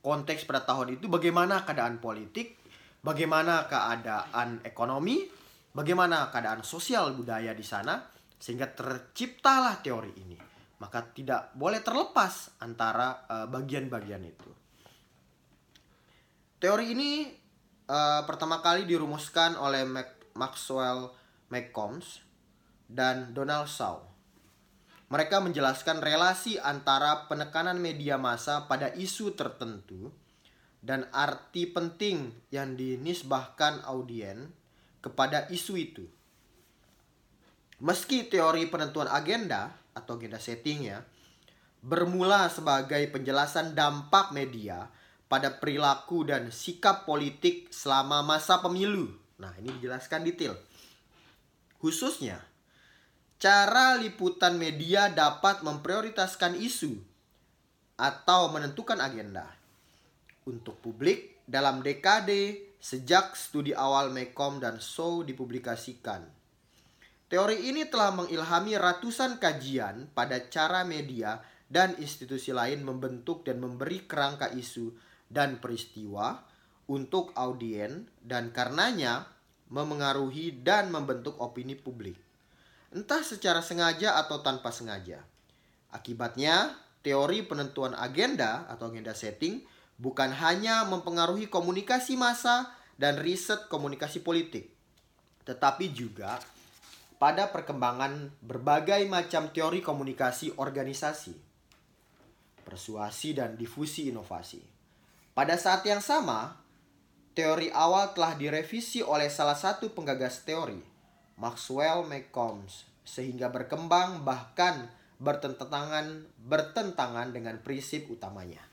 konteks 0.00 0.48
pada 0.48 0.64
tahun 0.64 0.96
itu 0.96 1.12
bagaimana 1.12 1.68
keadaan 1.68 2.00
politik, 2.00 2.56
bagaimana 3.04 3.68
keadaan 3.68 4.64
ekonomi, 4.64 5.39
bagaimana 5.74 6.30
keadaan 6.30 6.62
sosial 6.66 7.14
budaya 7.14 7.54
di 7.54 7.64
sana 7.64 8.00
sehingga 8.40 8.70
terciptalah 8.70 9.82
teori 9.84 10.12
ini. 10.16 10.38
Maka 10.80 11.04
tidak 11.12 11.52
boleh 11.52 11.84
terlepas 11.84 12.56
antara 12.64 13.28
uh, 13.28 13.46
bagian-bagian 13.52 14.24
itu. 14.24 14.50
Teori 16.56 16.96
ini 16.96 17.28
uh, 17.88 18.24
pertama 18.24 18.64
kali 18.64 18.88
dirumuskan 18.88 19.60
oleh 19.60 19.84
Mac 19.84 20.32
Maxwell 20.32 21.12
McCombs 21.52 22.24
dan 22.88 23.36
Donald 23.36 23.68
Shaw 23.68 24.10
mereka 25.10 25.42
menjelaskan 25.42 25.98
relasi 25.98 26.62
antara 26.62 27.26
penekanan 27.26 27.82
media 27.82 28.14
massa 28.14 28.70
pada 28.70 28.94
isu 28.94 29.34
tertentu 29.34 30.14
dan 30.80 31.10
arti 31.10 31.66
penting 31.66 32.30
yang 32.54 32.78
dinisbahkan 32.78 33.82
audien 33.90 34.54
kepada 35.00 35.48
isu 35.48 35.74
itu. 35.76 36.04
Meski 37.80 38.28
teori 38.28 38.68
penentuan 38.68 39.08
agenda 39.08 39.72
atau 39.96 40.20
agenda 40.20 40.36
settingnya 40.36 41.00
bermula 41.80 42.52
sebagai 42.52 43.00
penjelasan 43.08 43.72
dampak 43.72 44.36
media 44.36 44.92
pada 45.32 45.48
perilaku 45.48 46.28
dan 46.28 46.52
sikap 46.52 47.08
politik 47.08 47.72
selama 47.72 48.20
masa 48.20 48.60
pemilu. 48.60 49.08
Nah, 49.40 49.56
ini 49.56 49.72
dijelaskan 49.80 50.28
detail. 50.28 50.60
Khususnya 51.80 52.44
cara 53.40 53.96
liputan 53.96 54.60
media 54.60 55.08
dapat 55.08 55.64
memprioritaskan 55.64 56.60
isu 56.60 56.92
atau 57.96 58.52
menentukan 58.52 59.00
agenda 59.00 59.48
untuk 60.44 60.76
publik 60.84 61.40
dalam 61.48 61.80
dekade 61.80 62.69
sejak 62.80 63.36
studi 63.36 63.76
awal 63.76 64.08
Mekom 64.08 64.56
dan 64.56 64.80
Shaw 64.80 65.20
dipublikasikan. 65.22 66.24
Teori 67.30 67.70
ini 67.70 67.86
telah 67.86 68.10
mengilhami 68.10 68.74
ratusan 68.74 69.38
kajian 69.38 70.10
pada 70.10 70.50
cara 70.50 70.82
media 70.82 71.38
dan 71.70 71.94
institusi 72.02 72.50
lain 72.50 72.82
membentuk 72.82 73.46
dan 73.46 73.62
memberi 73.62 74.02
kerangka 74.02 74.50
isu 74.50 74.90
dan 75.30 75.62
peristiwa 75.62 76.42
untuk 76.90 77.30
audien 77.38 78.10
dan 78.18 78.50
karenanya 78.50 79.30
memengaruhi 79.70 80.66
dan 80.66 80.90
membentuk 80.90 81.38
opini 81.38 81.78
publik. 81.78 82.18
Entah 82.90 83.22
secara 83.22 83.62
sengaja 83.62 84.18
atau 84.18 84.42
tanpa 84.42 84.74
sengaja. 84.74 85.22
Akibatnya, 85.94 86.74
teori 87.06 87.46
penentuan 87.46 87.94
agenda 87.94 88.66
atau 88.66 88.90
agenda 88.90 89.14
setting 89.14 89.62
bukan 90.00 90.32
hanya 90.32 90.88
mempengaruhi 90.88 91.52
komunikasi 91.52 92.16
massa 92.16 92.72
dan 92.96 93.20
riset 93.20 93.68
komunikasi 93.68 94.24
politik, 94.24 94.72
tetapi 95.44 95.92
juga 95.92 96.40
pada 97.20 97.52
perkembangan 97.52 98.32
berbagai 98.40 99.04
macam 99.04 99.52
teori 99.52 99.84
komunikasi 99.84 100.56
organisasi, 100.56 101.36
persuasi 102.64 103.36
dan 103.36 103.60
difusi 103.60 104.08
inovasi. 104.08 104.64
Pada 105.36 105.60
saat 105.60 105.84
yang 105.84 106.00
sama, 106.00 106.56
teori 107.36 107.68
awal 107.68 108.16
telah 108.16 108.40
direvisi 108.40 109.04
oleh 109.04 109.28
salah 109.28 109.56
satu 109.56 109.92
penggagas 109.92 110.48
teori, 110.48 110.80
Maxwell 111.36 112.08
McCombs, 112.08 112.88
sehingga 113.04 113.52
berkembang 113.52 114.24
bahkan 114.24 114.88
bertentangan 115.20 116.24
bertentangan 116.40 117.36
dengan 117.36 117.60
prinsip 117.60 118.08
utamanya. 118.08 118.69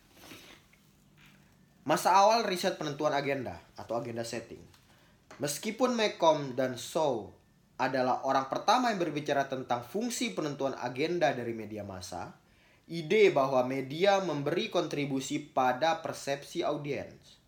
Masa 1.88 2.20
awal 2.20 2.44
riset 2.44 2.76
penentuan 2.76 3.16
agenda 3.16 3.64
atau 3.80 3.96
agenda 3.96 4.28
setting. 4.28 4.60
Meskipun 5.40 5.96
McComb 5.96 6.52
dan 6.52 6.76
Shaw 6.76 7.32
adalah 7.80 8.28
orang 8.28 8.52
pertama 8.52 8.92
yang 8.92 9.00
berbicara 9.00 9.48
tentang 9.48 9.88
fungsi 9.88 10.36
penentuan 10.36 10.76
agenda 10.76 11.32
dari 11.32 11.56
media 11.56 11.88
massa, 11.88 12.36
ide 12.92 13.32
bahwa 13.32 13.64
media 13.64 14.20
memberi 14.20 14.68
kontribusi 14.68 15.40
pada 15.40 16.04
persepsi 16.04 16.60
audiens, 16.60 17.40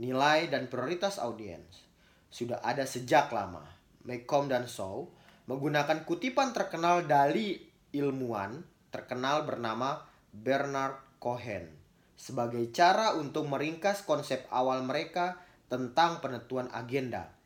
nilai 0.00 0.48
dan 0.48 0.72
prioritas 0.72 1.20
audiens 1.20 1.84
sudah 2.32 2.64
ada 2.64 2.88
sejak 2.88 3.28
lama. 3.28 3.60
McComb 4.08 4.48
dan 4.48 4.64
Shaw 4.64 5.04
menggunakan 5.52 6.08
kutipan 6.08 6.56
terkenal 6.56 7.04
dari 7.04 7.60
ilmuwan 7.92 8.56
terkenal 8.88 9.44
bernama 9.44 10.00
Bernard 10.32 10.96
Cohen 11.20 11.75
sebagai 12.16 12.72
cara 12.72 13.14
untuk 13.14 13.46
meringkas 13.46 14.02
konsep 14.02 14.48
awal 14.48 14.82
mereka 14.82 15.36
tentang 15.68 16.24
penentuan 16.24 16.72
agenda 16.72 17.36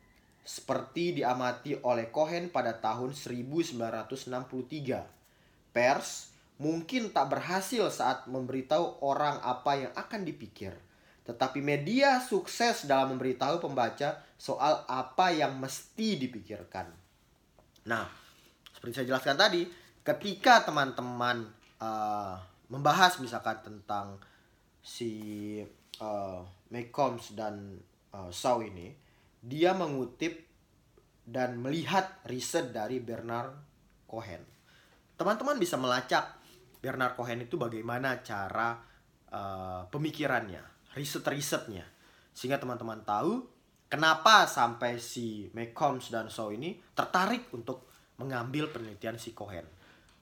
seperti 0.41 1.21
diamati 1.21 1.77
oleh 1.85 2.09
Cohen 2.09 2.49
pada 2.49 2.73
tahun 2.81 3.13
1963. 3.13 5.05
Pers 5.71 6.33
mungkin 6.57 7.13
tak 7.13 7.29
berhasil 7.31 7.89
saat 7.93 8.27
memberitahu 8.27 9.05
orang 9.05 9.39
apa 9.41 9.75
yang 9.87 9.93
akan 9.93 10.25
dipikir, 10.25 10.73
tetapi 11.25 11.61
media 11.61 12.19
sukses 12.21 12.85
dalam 12.89 13.17
memberitahu 13.17 13.59
pembaca 13.61 14.17
soal 14.37 14.85
apa 14.89 15.31
yang 15.33 15.57
mesti 15.61 16.17
dipikirkan. 16.17 16.85
Nah, 17.85 18.09
seperti 18.73 18.93
saya 19.01 19.07
jelaskan 19.13 19.37
tadi, 19.37 19.69
ketika 20.01 20.65
teman-teman 20.65 21.45
uh, 21.81 22.37
membahas 22.69 23.19
misalkan 23.21 23.61
tentang 23.61 24.17
si 24.81 25.61
uh, 26.01 26.41
McCombs 26.73 27.37
dan 27.37 27.77
uh, 28.11 28.29
Shaw 28.33 28.65
ini, 28.65 28.89
dia 29.41 29.77
mengutip 29.77 30.49
dan 31.25 31.61
melihat 31.61 32.21
riset 32.25 32.73
dari 32.73 32.97
Bernard 32.97 33.53
Cohen. 34.09 34.41
Teman-teman 35.15 35.61
bisa 35.61 35.77
melacak 35.77 36.41
Bernard 36.81 37.13
Cohen 37.13 37.45
itu 37.45 37.55
bagaimana 37.61 38.25
cara 38.25 38.73
uh, 39.29 39.85
pemikirannya, 39.87 40.93
riset-risetnya. 40.97 41.85
Sehingga 42.33 42.57
teman-teman 42.57 43.05
tahu 43.05 43.45
kenapa 43.85 44.49
sampai 44.49 44.97
si 44.97 45.53
McCombs 45.53 46.09
dan 46.09 46.27
Shaw 46.27 46.49
ini 46.49 46.73
tertarik 46.97 47.53
untuk 47.53 47.85
mengambil 48.17 48.73
penelitian 48.73 49.21
si 49.21 49.37
Cohen. 49.37 49.65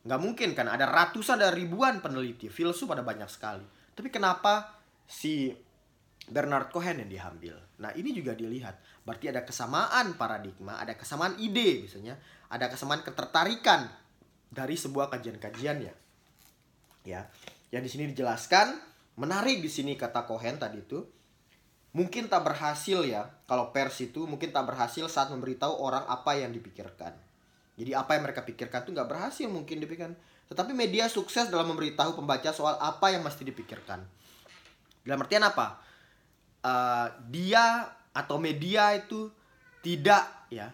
Nggak 0.03 0.19
mungkin 0.19 0.49
kan, 0.55 0.67
ada 0.67 0.87
ratusan 0.87 1.39
dan 1.39 1.51
ribuan 1.55 1.99
peneliti, 1.99 2.47
filsuf 2.47 2.87
ada 2.91 3.03
banyak 3.03 3.27
sekali. 3.27 3.78
Tapi 3.99 4.07
kenapa 4.07 4.79
si 5.03 5.51
Bernard 6.31 6.71
Cohen 6.71 7.03
yang 7.03 7.11
diambil. 7.11 7.59
Nah, 7.83 7.91
ini 7.99 8.15
juga 8.15 8.31
dilihat. 8.31 8.79
Berarti 9.03 9.27
ada 9.27 9.43
kesamaan 9.43 10.15
paradigma, 10.15 10.79
ada 10.79 10.95
kesamaan 10.95 11.35
ide 11.35 11.83
misalnya, 11.83 12.15
ada 12.47 12.71
kesamaan 12.71 13.03
ketertarikan 13.03 13.91
dari 14.47 14.79
sebuah 14.79 15.11
kajian-kajiannya. 15.11 15.93
Ya. 17.03 17.27
Yang 17.75 17.83
di 17.83 17.89
sini 17.91 18.03
dijelaskan, 18.15 18.77
menarik 19.19 19.59
di 19.59 19.67
sini 19.67 19.99
kata 19.99 20.23
Cohen 20.23 20.55
tadi 20.55 20.79
itu, 20.79 21.03
mungkin 21.91 22.31
tak 22.31 22.47
berhasil 22.47 23.03
ya, 23.03 23.27
kalau 23.51 23.75
pers 23.75 23.99
itu 23.99 24.23
mungkin 24.29 24.55
tak 24.55 24.63
berhasil 24.63 25.11
saat 25.11 25.27
memberitahu 25.27 25.75
orang 25.75 26.07
apa 26.07 26.39
yang 26.39 26.55
dipikirkan. 26.55 27.17
Jadi 27.75 27.91
apa 27.91 28.15
yang 28.15 28.23
mereka 28.23 28.47
pikirkan 28.47 28.87
itu 28.87 28.95
nggak 28.95 29.09
berhasil 29.09 29.47
mungkin 29.51 29.83
dipikirkan. 29.83 30.15
Tetapi 30.49 30.73
media 30.73 31.05
sukses 31.05 31.47
dalam 31.53 31.69
memberitahu 31.69 32.17
pembaca 32.17 32.49
soal 32.49 32.75
apa 32.81 33.13
yang 33.13 33.21
mesti 33.21 33.45
dipikirkan. 33.45 34.01
Dalam 35.05 35.21
artian 35.21 35.45
apa? 35.45 35.89
uh, 36.63 37.07
dia 37.27 37.87
atau 38.11 38.41
media 38.41 38.91
itu 38.95 39.31
tidak 39.79 40.49
ya 40.51 40.73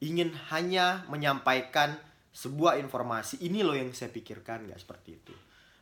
ingin 0.00 0.32
hanya 0.54 1.04
menyampaikan 1.12 1.98
sebuah 2.32 2.80
informasi. 2.80 3.42
Ini 3.44 3.60
loh 3.60 3.76
yang 3.76 3.92
saya 3.92 4.08
pikirkan 4.08 4.70
nggak 4.70 4.80
seperti 4.80 5.10
itu. 5.12 5.34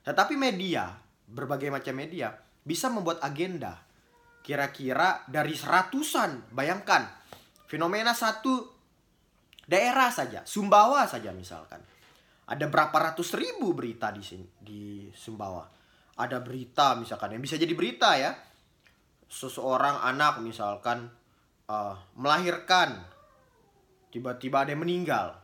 Tetapi 0.03 0.35
media 0.35 0.91
berbagai 1.29 1.71
macam 1.71 1.95
media 1.95 2.35
bisa 2.65 2.91
membuat 2.91 3.23
agenda. 3.23 3.79
Kira-kira 4.43 5.29
dari 5.29 5.53
seratusan 5.55 6.57
bayangkan. 6.57 7.05
Fenomena 7.69 8.17
satu 8.17 8.65
daerah 9.69 10.09
saja 10.09 10.41
Sumbawa 10.49 11.05
saja 11.05 11.37
misalkan 11.37 11.85
ada 12.49 12.65
berapa 12.65 12.97
ratus 13.13 13.37
ribu 13.37 13.77
berita 13.77 14.09
di 14.09 14.25
sini 14.25 14.49
di 14.57 15.13
Sumbawa. 15.13 15.69
Ada 16.17 16.41
berita 16.41 16.97
misalkan 16.97 17.37
yang 17.37 17.45
bisa 17.45 17.61
jadi 17.61 17.77
berita 17.77 18.17
ya. 18.17 18.33
Seseorang 19.29 20.01
anak 20.01 20.41
misalkan 20.41 21.13
uh, 21.69 21.95
melahirkan. 22.17 23.05
Tiba-tiba 24.09 24.65
ada 24.65 24.73
yang 24.73 24.81
meninggal. 24.81 25.37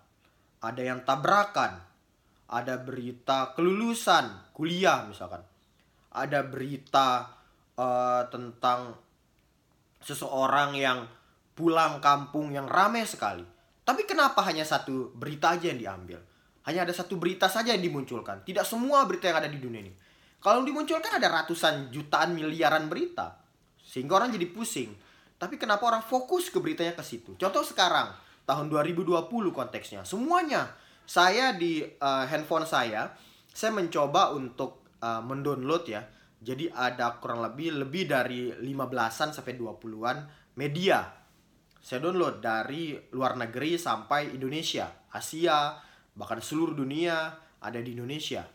Ada 0.65 0.81
yang 0.81 1.05
tabrakan. 1.05 1.77
Ada 2.49 2.81
berita 2.81 3.53
kelulusan 3.53 4.57
kuliah 4.57 5.05
misalkan. 5.05 5.45
Ada 6.09 6.41
berita 6.49 7.29
uh, 7.77 8.25
tentang 8.33 8.97
seseorang 10.01 10.73
yang 10.73 11.05
pulang 11.53 12.01
kampung 12.01 12.57
yang 12.57 12.65
ramai 12.65 13.05
sekali. 13.05 13.45
Tapi 13.85 14.09
kenapa 14.09 14.41
hanya 14.49 14.65
satu 14.65 15.13
berita 15.13 15.53
aja 15.53 15.69
yang 15.69 15.81
diambil 15.85 16.34
hanya 16.65 16.89
ada 16.89 16.93
satu 16.97 17.21
berita 17.21 17.49
saja 17.49 17.73
yang 17.77 17.85
dimunculkan 17.85 18.45
tidak 18.45 18.65
semua 18.65 19.05
berita 19.05 19.29
yang 19.29 19.39
ada 19.41 19.49
di 19.49 19.61
dunia 19.61 19.81
ini 19.85 19.93
kalau 20.45 20.61
dimunculkan 20.61 21.17
ada 21.17 21.29
ratusan 21.41 21.89
jutaan 21.89 22.37
miliaran 22.37 22.85
berita 22.93 23.45
sehingga 23.95 24.19
orang 24.19 24.35
jadi 24.35 24.51
pusing. 24.51 24.91
Tapi 25.39 25.55
kenapa 25.55 25.87
orang 25.87 26.03
fokus 26.03 26.51
ke 26.51 26.59
beritanya 26.59 26.99
ke 26.99 27.05
situ? 27.07 27.33
Contoh 27.39 27.63
sekarang, 27.63 28.11
tahun 28.43 28.67
2020 28.67 29.31
konteksnya. 29.55 30.03
Semuanya 30.03 30.73
saya 31.09 31.55
di 31.55 31.81
uh, 31.81 32.25
handphone 32.27 32.69
saya, 32.69 33.15
saya 33.49 33.71
mencoba 33.71 34.37
untuk 34.37 34.85
uh, 34.99 35.23
mendownload 35.23 35.85
ya. 35.87 36.03
Jadi 36.45 36.69
ada 36.69 37.17
kurang 37.23 37.41
lebih 37.41 37.87
lebih 37.87 38.05
dari 38.05 38.53
15-an 38.53 39.33
sampai 39.33 39.57
20-an 39.57 40.17
media. 40.61 41.09
Saya 41.81 42.05
download 42.05 42.45
dari 42.45 42.97
luar 43.17 43.37
negeri 43.37 43.81
sampai 43.81 44.33
Indonesia, 44.37 45.09
Asia, 45.09 45.77
bahkan 46.15 46.39
seluruh 46.39 46.75
dunia 46.75 47.35
ada 47.59 47.79
di 47.83 47.95
Indonesia. 47.95 48.47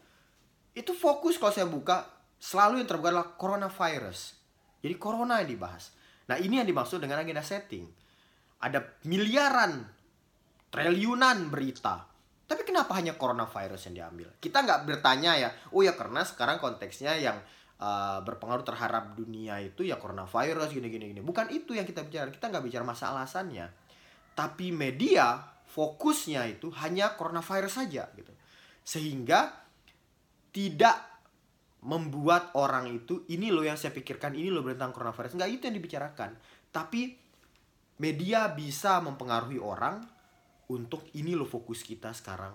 Itu 0.73 0.95
fokus 0.95 1.35
kalau 1.35 1.53
saya 1.53 1.67
buka 1.67 2.07
selalu 2.39 2.83
yang 2.83 2.87
terbuka 2.87 3.11
adalah 3.11 3.27
coronavirus 3.35 4.39
jadi 4.79 4.95
corona 4.95 5.43
yang 5.43 5.49
dibahas. 5.59 5.91
Nah 6.31 6.39
ini 6.39 6.59
yang 6.59 6.67
dimaksud 6.67 7.03
dengan 7.03 7.19
agenda 7.19 7.43
setting. 7.43 7.83
Ada 8.63 9.03
miliaran, 9.07 9.87
triliunan 10.71 11.51
berita. 11.51 12.07
Tapi 12.49 12.65
kenapa 12.65 12.97
hanya 12.97 13.13
coronavirus 13.15 13.91
yang 13.91 13.95
diambil? 14.03 14.27
Kita 14.41 14.65
nggak 14.65 14.89
bertanya 14.89 15.37
ya, 15.37 15.49
oh 15.75 15.85
ya 15.85 15.93
karena 15.93 16.25
sekarang 16.25 16.57
konteksnya 16.57 17.13
yang 17.19 17.37
uh, 17.77 18.19
berpengaruh 18.25 18.65
terhadap 18.65 19.13
dunia 19.13 19.61
itu 19.61 19.85
ya 19.85 20.01
coronavirus 20.01 20.73
gini-gini 20.73 21.13
gini. 21.13 21.21
Bukan 21.21 21.51
itu 21.53 21.77
yang 21.77 21.85
kita 21.85 22.07
bicara. 22.07 22.31
Kita 22.33 22.49
nggak 22.49 22.63
bicara 22.65 22.83
masalah 22.87 23.23
alasannya. 23.23 23.69
Tapi 24.33 24.71
media 24.71 25.43
fokusnya 25.69 26.49
itu 26.49 26.73
hanya 26.81 27.13
coronavirus 27.13 27.85
saja 27.85 28.09
gitu. 28.17 28.33
Sehingga 28.81 29.53
tidak 30.49 30.97
membuat 31.85 32.51
orang 32.59 32.91
itu 32.91 33.23
ini 33.31 33.53
loh 33.53 33.63
yang 33.63 33.79
saya 33.79 33.95
pikirkan 33.95 34.35
ini 34.35 34.51
loh 34.51 34.65
tentang 34.67 34.91
coronavirus 34.91 35.39
nggak 35.39 35.51
itu 35.55 35.63
yang 35.71 35.77
dibicarakan 35.79 36.35
tapi 36.75 37.15
media 37.99 38.51
bisa 38.51 38.99
mempengaruhi 38.99 39.59
orang 39.59 40.03
untuk 40.69 41.09
ini 41.17 41.33
loh 41.33 41.49
fokus 41.49 41.81
kita 41.81 42.13
sekarang. 42.13 42.53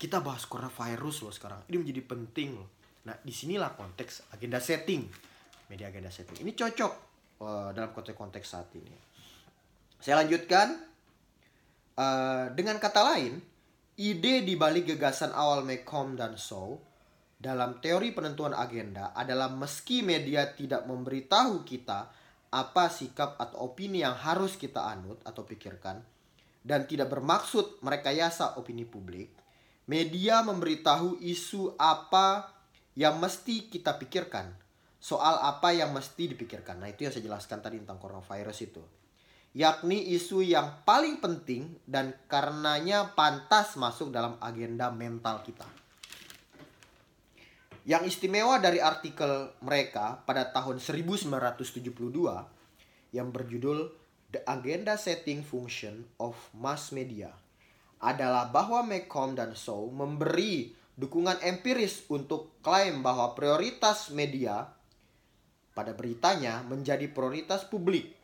Kita 0.00 0.22
bahas 0.24 0.48
coronavirus 0.48 1.28
loh 1.28 1.34
sekarang. 1.34 1.60
Ini 1.68 1.76
menjadi 1.76 2.02
penting 2.06 2.56
loh. 2.56 2.68
Nah, 3.04 3.16
di 3.20 3.34
sinilah 3.34 3.76
konteks 3.76 4.32
agenda 4.32 4.62
setting. 4.62 5.04
Media 5.68 5.92
agenda 5.92 6.08
setting. 6.08 6.40
Ini 6.40 6.56
cocok 6.56 6.92
uh, 7.44 7.68
dalam 7.76 7.92
konteks-konteks 7.92 8.46
saat 8.46 8.70
ini. 8.78 8.94
Saya 10.00 10.24
lanjutkan. 10.24 10.89
Uh, 12.00 12.48
dengan 12.56 12.80
kata 12.80 13.04
lain, 13.12 13.44
ide 14.00 14.40
di 14.40 14.56
balik 14.56 14.96
gagasan 14.96 15.36
awal 15.36 15.68
Macomb 15.68 16.16
dan 16.16 16.32
Shaw 16.32 16.72
dalam 17.36 17.76
teori 17.84 18.16
penentuan 18.16 18.56
agenda 18.56 19.12
adalah 19.12 19.52
meski 19.52 20.00
media 20.00 20.48
tidak 20.56 20.88
memberitahu 20.88 21.60
kita 21.60 22.08
apa 22.56 22.88
sikap 22.88 23.36
atau 23.36 23.68
opini 23.68 24.00
yang 24.00 24.16
harus 24.16 24.56
kita 24.56 24.80
anut 24.88 25.20
atau 25.28 25.44
pikirkan 25.44 26.00
dan 26.64 26.88
tidak 26.88 27.12
bermaksud 27.12 27.84
merekayasa 27.84 28.56
opini 28.56 28.88
publik, 28.88 29.36
media 29.84 30.40
memberitahu 30.40 31.20
isu 31.20 31.76
apa 31.76 32.48
yang 32.96 33.20
mesti 33.20 33.68
kita 33.68 34.00
pikirkan, 34.00 34.48
soal 34.96 35.36
apa 35.36 35.76
yang 35.76 35.92
mesti 35.92 36.32
dipikirkan. 36.32 36.80
Nah, 36.80 36.88
itu 36.88 37.04
yang 37.04 37.12
saya 37.12 37.28
jelaskan 37.28 37.60
tadi 37.60 37.76
tentang 37.76 38.00
coronavirus 38.00 38.58
itu 38.64 38.99
yakni 39.50 40.14
isu 40.14 40.46
yang 40.46 40.86
paling 40.86 41.18
penting 41.18 41.74
dan 41.82 42.14
karenanya 42.30 43.18
pantas 43.18 43.74
masuk 43.74 44.14
dalam 44.14 44.38
agenda 44.38 44.94
mental 44.94 45.42
kita. 45.42 45.66
Yang 47.82 48.14
istimewa 48.14 48.62
dari 48.62 48.78
artikel 48.78 49.50
mereka 49.64 50.22
pada 50.22 50.46
tahun 50.54 50.78
1972 50.78 51.90
yang 53.10 53.34
berjudul 53.34 53.90
The 54.30 54.46
Agenda 54.46 54.94
Setting 54.94 55.42
Function 55.42 56.06
of 56.22 56.38
Mass 56.54 56.94
Media 56.94 57.34
adalah 57.98 58.46
bahwa 58.54 58.86
Macomb 58.86 59.34
dan 59.34 59.58
Shaw 59.58 59.90
memberi 59.90 60.70
dukungan 60.94 61.42
empiris 61.42 62.06
untuk 62.06 62.62
klaim 62.62 63.02
bahwa 63.02 63.34
prioritas 63.34 64.14
media 64.14 64.70
pada 65.74 65.96
beritanya 65.96 66.62
menjadi 66.62 67.10
prioritas 67.10 67.66
publik 67.66 68.19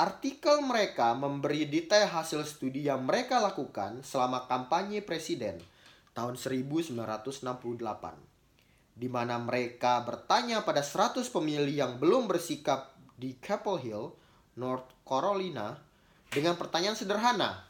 Artikel 0.00 0.64
mereka 0.64 1.12
memberi 1.12 1.68
detail 1.68 2.08
hasil 2.08 2.48
studi 2.48 2.88
yang 2.88 3.04
mereka 3.04 3.36
lakukan 3.36 4.00
selama 4.00 4.48
kampanye 4.48 5.04
presiden 5.04 5.60
tahun 6.16 6.40
1968 6.40 7.36
di 8.96 9.08
mana 9.12 9.36
mereka 9.36 10.00
bertanya 10.00 10.64
pada 10.64 10.80
100 10.80 11.20
pemilih 11.28 11.72
yang 11.72 11.92
belum 12.00 12.28
bersikap 12.28 12.96
di 13.20 13.36
Chapel 13.44 13.76
Hill, 13.80 14.16
North 14.56 14.88
Carolina 15.04 15.76
dengan 16.32 16.56
pertanyaan 16.56 16.96
sederhana. 16.96 17.64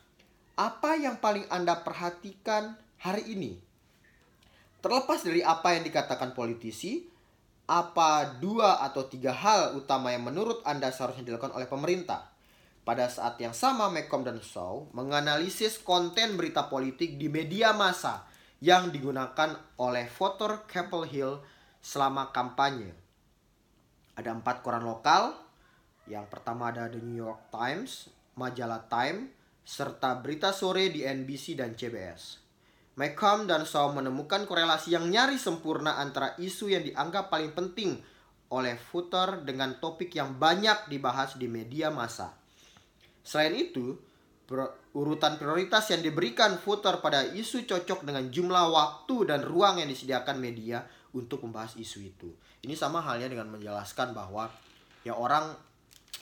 Apa 0.55 0.99
yang 0.99 1.19
paling 1.19 1.47
Anda 1.51 1.83
perhatikan 1.83 2.79
hari 2.99 3.27
ini? 3.31 3.59
Terlepas 4.79 5.27
dari 5.27 5.43
apa 5.43 5.75
yang 5.75 5.83
dikatakan 5.83 6.35
politisi, 6.35 7.11
apa 7.71 8.43
dua 8.43 8.83
atau 8.83 9.07
tiga 9.07 9.31
hal 9.31 9.79
utama 9.79 10.11
yang 10.11 10.27
menurut 10.27 10.59
Anda 10.67 10.91
seharusnya 10.91 11.23
dilakukan 11.23 11.55
oleh 11.55 11.71
pemerintah? 11.71 12.27
Pada 12.83 13.07
saat 13.07 13.39
yang 13.39 13.55
sama, 13.55 13.87
Macomb 13.87 14.27
dan 14.27 14.43
Shaw 14.43 14.91
menganalisis 14.91 15.79
konten 15.79 16.35
berita 16.35 16.67
politik 16.67 17.15
di 17.15 17.31
media 17.31 17.71
massa 17.71 18.27
yang 18.59 18.91
digunakan 18.91 19.55
oleh 19.79 20.11
voter 20.11 20.67
Capitol 20.67 21.07
Hill 21.07 21.33
selama 21.79 22.35
kampanye. 22.35 22.91
Ada 24.19 24.35
empat 24.35 24.67
koran 24.67 24.83
lokal. 24.83 25.39
Yang 26.11 26.27
pertama 26.27 26.75
ada 26.75 26.91
The 26.91 26.99
New 26.99 27.15
York 27.15 27.55
Times, 27.55 28.11
majalah 28.35 28.91
Time, 28.91 29.31
serta 29.63 30.19
berita 30.19 30.51
sore 30.51 30.91
di 30.91 31.07
NBC 31.07 31.55
dan 31.55 31.79
CBS. 31.79 32.43
Macomb 32.99 33.47
dan 33.47 33.63
Shaw 33.63 33.95
menemukan 33.95 34.49
korelasi 34.49 34.95
yang 34.95 35.07
nyaris 35.07 35.47
sempurna 35.47 36.03
antara 36.03 36.35
isu 36.41 36.75
yang 36.75 36.83
dianggap 36.83 37.31
paling 37.31 37.55
penting 37.55 38.01
oleh 38.51 38.75
voter 38.91 39.47
dengan 39.47 39.79
topik 39.79 40.11
yang 40.11 40.35
banyak 40.35 40.91
dibahas 40.91 41.39
di 41.39 41.47
media 41.47 41.89
massa. 41.95 42.35
Selain 43.23 43.55
itu, 43.55 43.95
urutan 44.91 45.39
prioritas 45.39 45.87
yang 45.95 46.03
diberikan 46.03 46.59
voter 46.59 46.99
pada 46.99 47.23
isu 47.31 47.63
cocok 47.63 48.03
dengan 48.03 48.27
jumlah 48.27 48.67
waktu 48.75 49.31
dan 49.31 49.47
ruang 49.47 49.79
yang 49.79 49.87
disediakan 49.87 50.43
media 50.43 50.83
untuk 51.15 51.47
membahas 51.47 51.79
isu 51.79 51.99
itu. 52.03 52.35
Ini 52.67 52.75
sama 52.75 52.99
halnya 52.99 53.31
dengan 53.31 53.55
menjelaskan 53.55 54.11
bahwa 54.11 54.51
ya 55.07 55.15
orang 55.15 55.55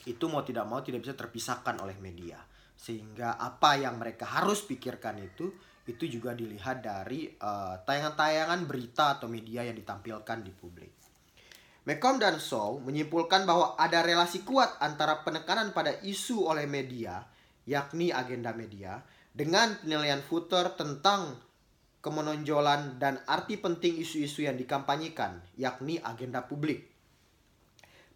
itu 0.05 0.25
mau 0.29 0.45
tidak 0.45 0.69
mau 0.69 0.85
tidak 0.85 1.09
bisa 1.09 1.17
terpisahkan 1.17 1.81
oleh 1.81 1.97
media. 1.97 2.37
Sehingga 2.77 3.41
apa 3.41 3.81
yang 3.81 3.97
mereka 3.97 4.29
harus 4.29 4.61
pikirkan 4.69 5.17
itu 5.25 5.49
itu 5.89 6.05
juga 6.05 6.37
dilihat 6.37 6.85
dari 6.85 7.33
eh, 7.33 7.75
tayangan-tayangan 7.83 8.61
uh, 8.61 8.67
berita 8.69 9.17
atau 9.17 9.27
media 9.27 9.65
yang 9.65 9.75
ditampilkan 9.75 10.39
di 10.45 10.53
publik. 10.53 10.93
Macomb 11.89 12.21
dan 12.21 12.37
Shaw 12.37 12.85
menyimpulkan 12.85 13.49
bahwa 13.49 13.73
ada 13.81 14.05
relasi 14.05 14.45
kuat 14.45 14.77
antara 14.77 15.25
penekanan 15.25 15.73
pada 15.73 15.97
isu 16.05 16.45
oleh 16.45 16.69
media, 16.69 17.25
yakni 17.65 18.13
agenda 18.13 18.53
media, 18.53 19.01
dengan 19.33 19.73
penilaian 19.81 20.21
footer 20.21 20.77
tentang 20.77 21.41
kemenonjolan 22.05 23.01
dan 23.01 23.25
arti 23.25 23.57
penting 23.57 24.05
isu-isu 24.05 24.45
yang 24.45 24.61
dikampanyekan, 24.61 25.41
yakni 25.57 25.97
agenda 26.05 26.45
publik. 26.45 26.85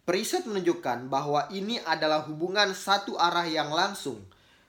Periset 0.05 0.45
menunjukkan 0.45 1.09
bahwa 1.09 1.49
ini 1.49 1.81
adalah 1.81 2.29
hubungan 2.29 2.77
satu 2.77 3.17
arah 3.17 3.49
yang 3.49 3.73
langsung, 3.73 4.21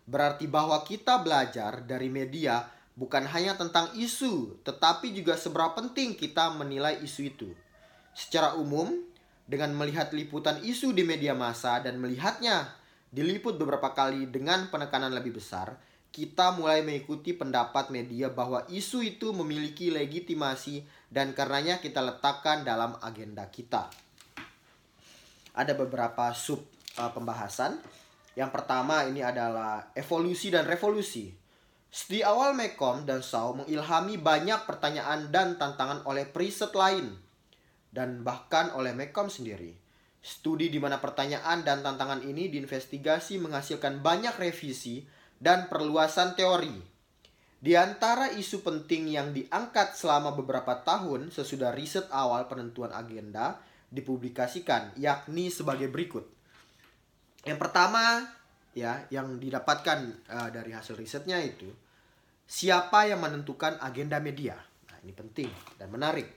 berarti 0.08 0.48
bahwa 0.48 0.80
kita 0.80 1.20
belajar 1.20 1.84
dari 1.84 2.08
media 2.08 2.62
bukan 2.94 3.26
hanya 3.26 3.58
tentang 3.58 3.90
isu, 3.98 4.62
tetapi 4.62 5.10
juga 5.10 5.34
seberapa 5.34 5.74
penting 5.74 6.14
kita 6.14 6.54
menilai 6.54 7.02
isu 7.02 7.20
itu. 7.26 7.50
Secara 8.14 8.54
umum, 8.54 8.94
dengan 9.44 9.74
melihat 9.76 10.14
liputan 10.16 10.62
isu 10.64 10.96
di 10.96 11.04
media 11.04 11.36
massa 11.36 11.82
dan 11.82 12.00
melihatnya 12.00 12.72
diliput 13.12 13.60
beberapa 13.60 13.92
kali 13.92 14.30
dengan 14.30 14.72
penekanan 14.72 15.12
lebih 15.12 15.36
besar, 15.36 15.76
kita 16.14 16.54
mulai 16.54 16.86
mengikuti 16.86 17.34
pendapat 17.34 17.90
media 17.90 18.30
bahwa 18.30 18.62
isu 18.70 19.02
itu 19.02 19.34
memiliki 19.34 19.90
legitimasi 19.90 20.86
dan 21.10 21.34
karenanya 21.34 21.82
kita 21.82 21.98
letakkan 21.98 22.62
dalam 22.62 22.94
agenda 23.02 23.50
kita. 23.50 23.90
Ada 25.54 25.74
beberapa 25.74 26.30
sub 26.34 26.62
uh, 26.98 27.10
pembahasan. 27.10 27.78
Yang 28.34 28.50
pertama 28.50 29.06
ini 29.06 29.22
adalah 29.22 29.90
evolusi 29.94 30.50
dan 30.50 30.66
revolusi. 30.66 31.43
Di 31.94 32.26
awal 32.26 32.58
Mekom 32.58 33.06
dan 33.06 33.22
Shaw 33.22 33.54
mengilhami 33.54 34.18
banyak 34.18 34.66
pertanyaan 34.66 35.30
dan 35.30 35.54
tantangan 35.54 36.02
oleh 36.10 36.26
preset 36.26 36.74
lain 36.74 37.14
dan 37.94 38.26
bahkan 38.26 38.74
oleh 38.74 38.90
Mekom 38.90 39.30
sendiri. 39.30 39.70
Studi 40.18 40.74
di 40.74 40.82
mana 40.82 40.98
pertanyaan 40.98 41.62
dan 41.62 41.86
tantangan 41.86 42.26
ini 42.26 42.50
diinvestigasi 42.50 43.38
menghasilkan 43.38 44.02
banyak 44.02 44.34
revisi 44.34 45.06
dan 45.38 45.70
perluasan 45.70 46.34
teori. 46.34 46.74
Di 47.62 47.78
antara 47.78 48.26
isu 48.34 48.66
penting 48.66 49.14
yang 49.14 49.30
diangkat 49.30 49.94
selama 49.94 50.34
beberapa 50.34 50.82
tahun 50.82 51.30
sesudah 51.30 51.70
riset 51.78 52.10
awal 52.10 52.50
penentuan 52.50 52.90
agenda 52.90 53.62
dipublikasikan, 53.94 54.98
yakni 54.98 55.46
sebagai 55.46 55.86
berikut. 55.86 56.26
Yang 57.46 57.58
pertama, 57.62 58.26
ya, 58.74 59.06
yang 59.14 59.38
didapatkan 59.38 60.26
uh, 60.26 60.48
dari 60.50 60.74
hasil 60.74 60.98
risetnya 60.98 61.38
itu 61.38 61.83
siapa 62.44 63.08
yang 63.08 63.20
menentukan 63.24 63.80
agenda 63.80 64.20
media. 64.20 64.56
Nah, 64.90 64.98
ini 65.02 65.12
penting 65.12 65.50
dan 65.80 65.88
menarik. 65.90 66.28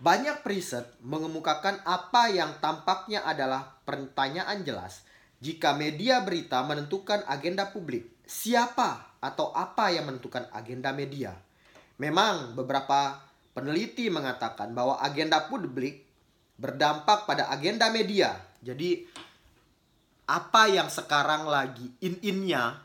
Banyak 0.00 0.44
preset 0.44 0.90
mengemukakan 1.00 1.80
apa 1.86 2.28
yang 2.28 2.58
tampaknya 2.60 3.24
adalah 3.24 3.78
pertanyaan 3.88 4.66
jelas 4.66 5.06
jika 5.40 5.72
media 5.72 6.20
berita 6.20 6.60
menentukan 6.66 7.24
agenda 7.24 7.72
publik. 7.72 8.10
Siapa 8.24 9.20
atau 9.20 9.52
apa 9.56 9.92
yang 9.92 10.08
menentukan 10.08 10.48
agenda 10.52 10.92
media? 10.92 11.32
Memang 12.00 12.58
beberapa 12.58 13.22
peneliti 13.54 14.10
mengatakan 14.10 14.74
bahwa 14.74 14.98
agenda 15.00 15.46
publik 15.46 16.04
berdampak 16.58 17.24
pada 17.24 17.48
agenda 17.48 17.88
media. 17.88 18.34
Jadi 18.60 19.06
apa 20.24 20.68
yang 20.68 20.88
sekarang 20.88 21.48
lagi 21.48 21.84
in-innya 22.00 22.83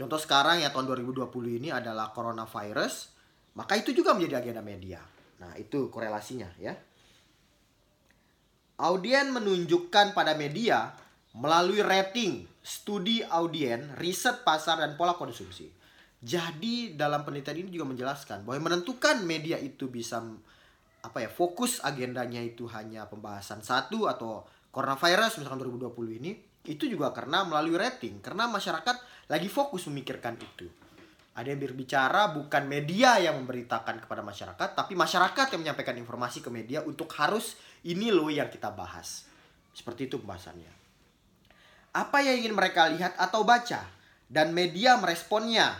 Contoh 0.00 0.16
sekarang 0.16 0.64
ya 0.64 0.72
tahun 0.72 0.88
2020 0.96 1.28
ini 1.60 1.68
adalah 1.68 2.08
coronavirus, 2.16 3.12
maka 3.52 3.76
itu 3.76 3.92
juga 3.92 4.16
menjadi 4.16 4.40
agenda 4.40 4.64
media. 4.64 4.96
Nah, 5.44 5.52
itu 5.60 5.92
korelasinya 5.92 6.48
ya. 6.56 6.72
Audien 8.80 9.28
menunjukkan 9.28 10.16
pada 10.16 10.32
media 10.32 10.96
melalui 11.36 11.84
rating, 11.84 12.48
studi 12.64 13.20
audien, 13.20 13.92
riset 14.00 14.40
pasar 14.40 14.80
dan 14.80 14.96
pola 14.96 15.20
konsumsi. 15.20 15.68
Jadi 16.24 16.96
dalam 16.96 17.20
penelitian 17.20 17.60
ini 17.60 17.68
juga 17.68 17.92
menjelaskan 17.92 18.48
bahwa 18.48 18.72
menentukan 18.72 19.20
media 19.20 19.60
itu 19.60 19.92
bisa 19.92 20.24
apa 21.04 21.18
ya 21.20 21.28
fokus 21.28 21.80
agendanya 21.84 22.40
itu 22.40 22.64
hanya 22.72 23.04
pembahasan 23.04 23.60
satu 23.60 24.08
atau 24.08 24.44
coronavirus 24.72 25.40
misalkan 25.40 25.60
2020 25.64 26.20
ini 26.20 26.49
Itu 26.64 26.84
juga 26.84 27.10
karena 27.16 27.42
melalui 27.48 27.80
rating, 27.80 28.20
karena 28.20 28.44
masyarakat 28.44 28.96
lagi 29.32 29.48
fokus 29.48 29.88
memikirkan 29.88 30.36
itu. 30.36 30.68
Ada 31.30 31.56
yang 31.56 31.62
berbicara 31.62 32.36
bukan 32.36 32.68
media 32.68 33.16
yang 33.16 33.40
memberitakan 33.40 34.02
kepada 34.02 34.20
masyarakat, 34.20 34.68
tapi 34.76 34.92
masyarakat 34.92 35.46
yang 35.56 35.60
menyampaikan 35.64 35.96
informasi 35.96 36.44
ke 36.44 36.50
media 36.52 36.84
untuk 36.84 37.08
harus 37.16 37.56
ini 37.86 38.12
loh 38.12 38.28
yang 38.28 38.52
kita 38.52 38.68
bahas. 38.74 39.24
Seperti 39.72 40.10
itu 40.10 40.20
pembahasannya. 40.20 40.68
Apa 41.96 42.20
yang 42.20 42.44
ingin 42.44 42.52
mereka 42.52 42.90
lihat 42.90 43.16
atau 43.16 43.46
baca 43.46 43.86
dan 44.28 44.52
media 44.52 44.98
meresponnya. 45.00 45.74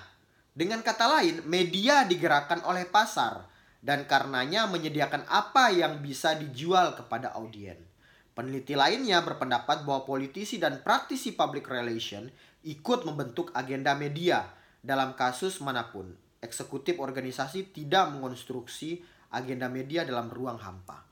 Dengan 0.51 0.83
kata 0.83 1.07
lain, 1.19 1.47
media 1.47 2.03
digerakkan 2.09 2.63
oleh 2.67 2.89
pasar 2.89 3.47
dan 3.81 4.05
karenanya 4.05 4.67
menyediakan 4.71 5.27
apa 5.27 5.71
yang 5.75 5.99
bisa 5.99 6.35
dijual 6.39 6.95
kepada 6.95 7.37
audien. 7.37 7.90
Peneliti 8.31 8.79
lainnya 8.79 9.21
berpendapat 9.27 9.83
bahwa 9.83 10.07
politisi 10.07 10.57
dan 10.57 10.81
praktisi 10.81 11.35
public 11.35 11.67
relation 11.67 12.31
ikut 12.63 13.03
membentuk 13.09 13.51
agenda 13.53 13.93
media 13.99 14.47
dalam 14.81 15.19
kasus 15.19 15.61
mana 15.61 15.91
pun. 15.91 16.09
Eksekutif 16.41 16.97
organisasi 16.97 17.75
tidak 17.75 18.17
mengonstruksi 18.17 19.03
agenda 19.35 19.69
media 19.69 20.07
dalam 20.09 20.33
ruang 20.33 20.57
hampa. 20.57 21.05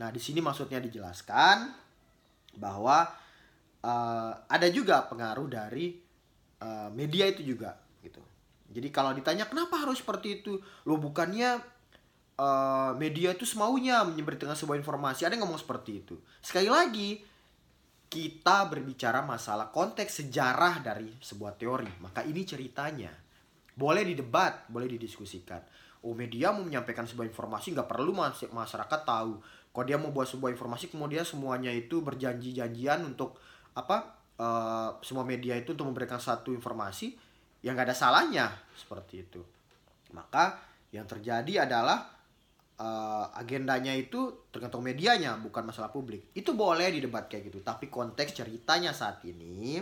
Nah, 0.00 0.08
di 0.08 0.22
sini 0.22 0.40
maksudnya 0.40 0.80
dijelaskan 0.80 1.68
bahwa 2.56 3.04
uh, 3.84 4.32
ada 4.48 4.68
juga 4.72 5.04
pengaruh 5.04 5.46
dari 5.46 6.00
uh, 6.64 6.88
media 6.94 7.28
itu 7.28 7.44
juga 7.44 7.76
gitu. 8.00 8.22
Jadi 8.70 8.88
kalau 8.94 9.12
ditanya 9.12 9.50
kenapa 9.50 9.82
harus 9.82 10.00
seperti 10.00 10.40
itu, 10.40 10.56
lo 10.86 10.96
bukannya 10.96 11.58
uh, 12.40 12.92
media 12.96 13.36
itu 13.36 13.44
semaunya 13.44 14.00
menyebarkan 14.08 14.56
sebuah 14.56 14.80
informasi. 14.80 15.28
Ada 15.28 15.36
yang 15.36 15.44
ngomong 15.44 15.60
seperti 15.60 16.00
itu. 16.00 16.16
Sekali 16.40 16.72
lagi, 16.72 17.20
kita 18.10 18.66
berbicara 18.66 19.20
masalah 19.20 19.68
konteks 19.68 20.24
sejarah 20.24 20.80
dari 20.80 21.12
sebuah 21.20 21.54
teori. 21.60 21.92
Maka 22.00 22.24
ini 22.24 22.42
ceritanya. 22.48 23.12
Boleh 23.76 24.02
didebat, 24.02 24.66
boleh 24.66 24.88
didiskusikan. 24.90 25.62
Oh 26.00 26.16
media 26.16 26.48
mau 26.48 26.64
menyampaikan 26.64 27.04
sebuah 27.04 27.28
informasi 27.28 27.76
nggak 27.76 27.88
perlu 27.88 28.16
masyarakat 28.50 29.00
tahu. 29.04 29.32
Kalau 29.70 29.84
dia 29.86 30.00
mau 30.00 30.10
buat 30.10 30.26
sebuah 30.26 30.50
informasi 30.50 30.90
kemudian 30.90 31.22
semuanya 31.22 31.70
itu 31.70 32.00
berjanji-janjian 32.00 33.04
untuk 33.04 33.36
apa? 33.76 34.18
Uh, 34.40 34.96
semua 35.04 35.20
media 35.20 35.52
itu 35.52 35.76
untuk 35.76 35.84
memberikan 35.84 36.16
satu 36.16 36.56
informasi 36.56 37.12
yang 37.60 37.76
nggak 37.76 37.92
ada 37.92 37.96
salahnya 37.96 38.46
seperti 38.72 39.28
itu. 39.28 39.44
Maka 40.16 40.56
yang 40.90 41.04
terjadi 41.04 41.68
adalah 41.68 42.19
uh, 42.80 43.28
agendanya 43.36 43.92
itu 43.92 44.48
tergantung 44.48 44.80
medianya 44.80 45.36
bukan 45.36 45.68
masalah 45.68 45.92
publik. 45.92 46.32
Itu 46.32 46.56
boleh 46.56 46.88
didebat 46.88 47.28
kayak 47.28 47.52
gitu 47.52 47.60
tapi 47.60 47.92
konteks 47.92 48.32
ceritanya 48.32 48.96
saat 48.96 49.20
ini 49.28 49.78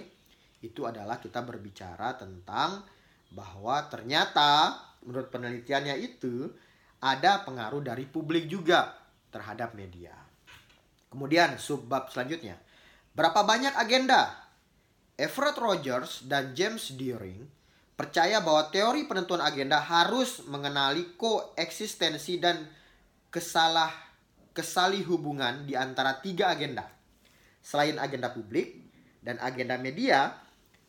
itu 0.58 0.82
adalah 0.82 1.22
kita 1.22 1.46
berbicara 1.46 2.18
tentang 2.18 2.82
bahwa 3.30 3.86
ternyata 3.86 4.74
menurut 5.06 5.30
penelitiannya 5.30 5.94
itu 6.02 6.50
ada 6.98 7.46
pengaruh 7.46 7.78
dari 7.78 8.02
publik 8.10 8.50
juga 8.50 8.98
terhadap 9.30 9.78
media. 9.78 10.10
Kemudian 11.08 11.56
subbab 11.56 12.10
selanjutnya. 12.10 12.58
Berapa 13.14 13.46
banyak 13.46 13.78
agenda? 13.78 14.50
Everett 15.18 15.58
Rogers 15.58 16.26
dan 16.26 16.54
James 16.54 16.94
Deering 16.94 17.42
percaya 17.98 18.38
bahwa 18.38 18.70
teori 18.70 19.10
penentuan 19.10 19.42
agenda 19.42 19.82
harus 19.82 20.46
mengenali 20.46 21.18
koeksistensi 21.18 22.38
dan 22.38 22.62
kesalah 23.28 23.92
kesali 24.56 25.04
hubungan 25.04 25.68
di 25.68 25.78
antara 25.78 26.18
tiga 26.18 26.50
agenda. 26.50 26.88
Selain 27.62 27.94
agenda 28.00 28.32
publik 28.32 28.80
dan 29.22 29.38
agenda 29.38 29.78
media, 29.78 30.34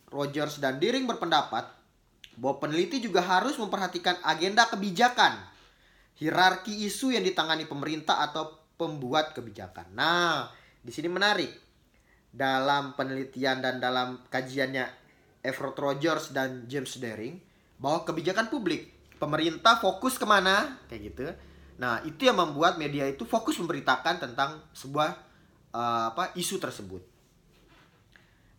Rogers 0.09 0.57
dan 0.57 0.81
Deering 0.81 1.05
berpendapat 1.05 1.69
bahwa 2.39 2.55
peneliti 2.57 3.03
juga 3.03 3.21
harus 3.21 3.59
memperhatikan 3.59 4.17
agenda 4.23 4.65
kebijakan, 4.65 5.37
hierarki 6.17 6.87
isu 6.87 7.13
yang 7.13 7.21
ditangani 7.21 7.67
pemerintah 7.67 8.23
atau 8.25 8.57
pembuat 8.79 9.35
kebijakan. 9.35 9.91
Nah, 9.91 10.47
di 10.79 10.91
sini 10.95 11.11
menarik. 11.11 11.51
Dalam 12.29 12.93
penelitian 12.93 13.57
dan 13.57 13.81
dalam 13.81 14.21
kajiannya 14.29 14.85
Everett 15.41 15.81
Rogers 15.81 16.29
dan 16.29 16.69
James 16.69 16.93
Deering 17.01 17.41
bahwa 17.81 18.05
kebijakan 18.05 18.53
publik 18.53 18.93
pemerintah 19.17 19.81
fokus 19.81 20.21
ke 20.21 20.29
mana 20.29 20.77
kayak 20.87 21.01
gitu 21.09 21.21
Nah, 21.79 22.03
itu 22.03 22.27
yang 22.27 22.35
membuat 22.35 22.75
media 22.75 23.07
itu 23.07 23.23
fokus 23.23 23.55
memberitakan 23.55 24.19
tentang 24.19 24.59
sebuah 24.75 25.15
uh, 25.71 26.11
apa 26.11 26.35
isu 26.35 26.59
tersebut. 26.59 26.99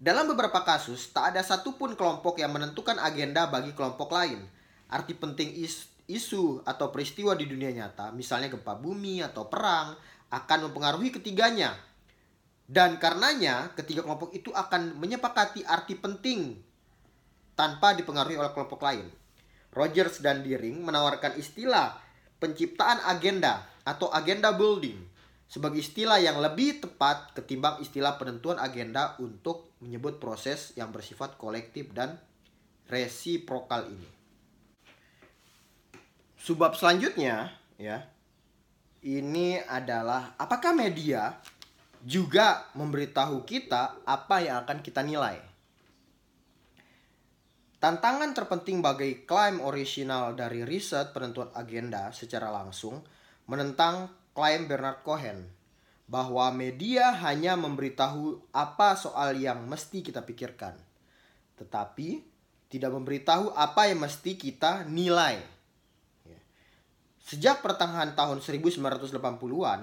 Dalam 0.01 0.33
beberapa 0.33 0.65
kasus, 0.65 1.13
tak 1.13 1.37
ada 1.37 1.45
satupun 1.45 1.93
kelompok 1.93 2.41
yang 2.41 2.57
menentukan 2.57 2.97
agenda 2.97 3.45
bagi 3.53 3.77
kelompok 3.77 4.17
lain. 4.17 4.41
Arti 4.89 5.13
penting 5.13 5.53
is, 5.61 5.93
isu 6.09 6.65
atau 6.65 6.89
peristiwa 6.89 7.37
di 7.37 7.45
dunia 7.45 7.69
nyata, 7.69 8.09
misalnya 8.17 8.49
gempa 8.49 8.81
bumi 8.81 9.21
atau 9.21 9.53
perang, 9.53 9.93
akan 10.33 10.73
mempengaruhi 10.73 11.13
ketiganya. 11.21 11.77
Dan 12.65 12.97
karenanya, 12.97 13.77
ketiga 13.77 14.01
kelompok 14.01 14.33
itu 14.33 14.49
akan 14.57 14.97
menyepakati 14.97 15.69
arti 15.69 16.01
penting 16.01 16.57
tanpa 17.53 17.93
dipengaruhi 17.93 18.41
oleh 18.41 18.57
kelompok 18.57 18.81
lain. 18.81 19.05
Rogers 19.77 20.25
dan 20.25 20.41
Deering 20.41 20.81
menawarkan 20.81 21.37
istilah 21.37 22.01
penciptaan 22.41 23.05
agenda 23.05 23.69
atau 23.85 24.09
agenda 24.11 24.57
building 24.57 25.11
sebagai 25.51 25.83
istilah 25.83 26.23
yang 26.23 26.39
lebih 26.39 26.79
tepat 26.79 27.35
ketimbang 27.35 27.83
istilah 27.83 28.15
penentuan 28.15 28.63
agenda 28.63 29.19
untuk 29.19 29.75
menyebut 29.83 30.23
proses 30.23 30.71
yang 30.79 30.95
bersifat 30.95 31.35
kolektif 31.35 31.91
dan 31.91 32.15
resiprokal 32.87 33.91
ini. 33.91 34.07
Subab 36.39 36.79
selanjutnya 36.79 37.51
ya. 37.77 38.07
Ini 39.01 39.67
adalah 39.67 40.39
apakah 40.39 40.71
media 40.71 41.35
juga 42.05 42.71
memberitahu 42.79 43.43
kita 43.43 44.07
apa 44.07 44.45
yang 44.45 44.63
akan 44.63 44.79
kita 44.85 45.03
nilai. 45.03 45.50
Tantangan 47.81 48.37
terpenting 48.37 48.85
bagi 48.85 49.25
klaim 49.25 49.65
original 49.65 50.37
dari 50.37 50.69
riset 50.69 51.17
penentuan 51.17 51.49
agenda 51.57 52.13
secara 52.13 52.53
langsung 52.53 53.01
menentang 53.49 54.13
klaim 54.37 54.69
Bernard 54.69 55.01
Cohen 55.01 55.49
bahwa 56.05 56.53
media 56.53 57.17
hanya 57.25 57.57
memberitahu 57.57 58.53
apa 58.53 59.01
soal 59.01 59.41
yang 59.41 59.65
mesti 59.65 60.05
kita 60.05 60.29
pikirkan, 60.29 60.77
tetapi 61.57 62.21
tidak 62.69 62.93
memberitahu 62.93 63.57
apa 63.57 63.89
yang 63.89 64.05
mesti 64.05 64.37
kita 64.37 64.85
nilai. 64.85 65.41
Sejak 67.25 67.65
pertengahan 67.65 68.13
tahun 68.13 68.45
1980-an, 68.45 69.81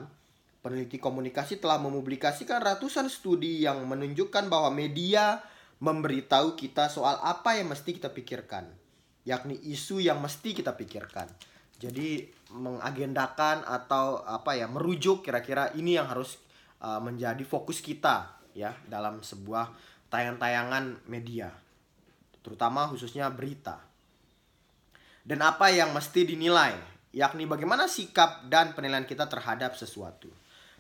peneliti 0.62 1.02
komunikasi 1.02 1.58
telah 1.58 1.82
mempublikasikan 1.82 2.62
ratusan 2.62 3.10
studi 3.10 3.66
yang 3.66 3.82
menunjukkan 3.90 4.52
bahwa 4.52 4.70
media 4.70 5.42
memberitahu 5.78 6.58
kita 6.58 6.90
soal 6.90 7.22
apa 7.22 7.58
yang 7.58 7.70
mesti 7.70 7.94
kita 7.94 8.10
pikirkan, 8.10 8.66
yakni 9.30 9.62
isu 9.70 10.02
yang 10.02 10.18
mesti 10.18 10.58
kita 10.58 10.74
pikirkan. 10.74 11.30
Jadi 11.78 12.26
mengagendakan 12.50 13.62
atau 13.62 14.26
apa 14.26 14.58
ya 14.58 14.66
merujuk 14.66 15.22
kira-kira 15.22 15.70
ini 15.78 15.94
yang 16.02 16.10
harus 16.10 16.42
uh, 16.82 16.98
menjadi 16.98 17.46
fokus 17.46 17.86
kita 17.86 18.34
ya 18.58 18.74
dalam 18.90 19.22
sebuah 19.22 19.70
tayangan-tayangan 20.10 21.06
media, 21.06 21.54
terutama 22.42 22.90
khususnya 22.90 23.30
berita. 23.30 23.78
Dan 25.22 25.44
apa 25.44 25.70
yang 25.70 25.94
mesti 25.94 26.24
dinilai, 26.24 26.74
yakni 27.14 27.46
bagaimana 27.46 27.86
sikap 27.86 28.48
dan 28.50 28.74
penilaian 28.74 29.06
kita 29.06 29.28
terhadap 29.30 29.78
sesuatu. 29.78 30.32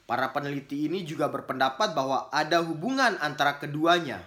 Para 0.07 0.31
peneliti 0.31 0.88
ini 0.88 1.03
juga 1.03 1.27
berpendapat 1.27 1.91
bahwa 1.91 2.31
ada 2.31 2.63
hubungan 2.63 3.19
antara 3.19 3.60
keduanya 3.60 4.23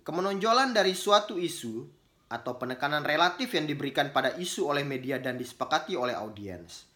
Kemenonjolan 0.00 0.72
dari 0.72 0.96
suatu 0.96 1.36
isu 1.36 1.84
atau 2.30 2.56
penekanan 2.56 3.02
relatif 3.02 3.52
yang 3.52 3.66
diberikan 3.66 4.14
pada 4.14 4.32
isu 4.38 4.70
oleh 4.70 4.86
media 4.86 5.18
dan 5.18 5.34
disepakati 5.36 5.98
oleh 5.98 6.14
audiens 6.14 6.88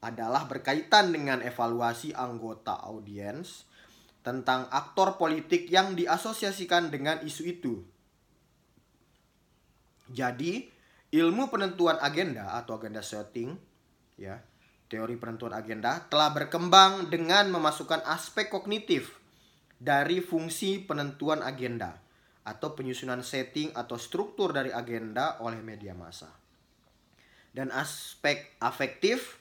adalah 0.00 0.48
berkaitan 0.48 1.12
dengan 1.12 1.44
evaluasi 1.44 2.16
anggota 2.16 2.80
audiens 2.88 3.68
tentang 4.24 4.64
aktor 4.72 5.20
politik 5.20 5.68
yang 5.68 5.92
diasosiasikan 5.92 6.88
dengan 6.88 7.20
isu 7.20 7.42
itu. 7.44 7.74
Jadi, 10.08 10.72
ilmu 11.12 11.52
penentuan 11.52 12.00
agenda 12.00 12.56
atau 12.56 12.80
agenda 12.80 13.04
setting 13.04 13.52
ya, 14.16 14.40
teori 14.88 15.20
penentuan 15.20 15.52
agenda 15.52 16.00
telah 16.08 16.32
berkembang 16.32 17.12
dengan 17.12 17.52
memasukkan 17.52 18.02
aspek 18.08 18.48
kognitif 18.48 19.19
dari 19.80 20.20
fungsi 20.20 20.84
penentuan 20.84 21.40
agenda 21.40 21.96
atau 22.44 22.76
penyusunan 22.76 23.24
setting 23.24 23.72
atau 23.72 23.96
struktur 23.96 24.52
dari 24.52 24.68
agenda 24.68 25.40
oleh 25.40 25.64
media 25.64 25.96
massa. 25.96 26.28
Dan 27.50 27.72
aspek 27.72 28.60
afektif 28.60 29.40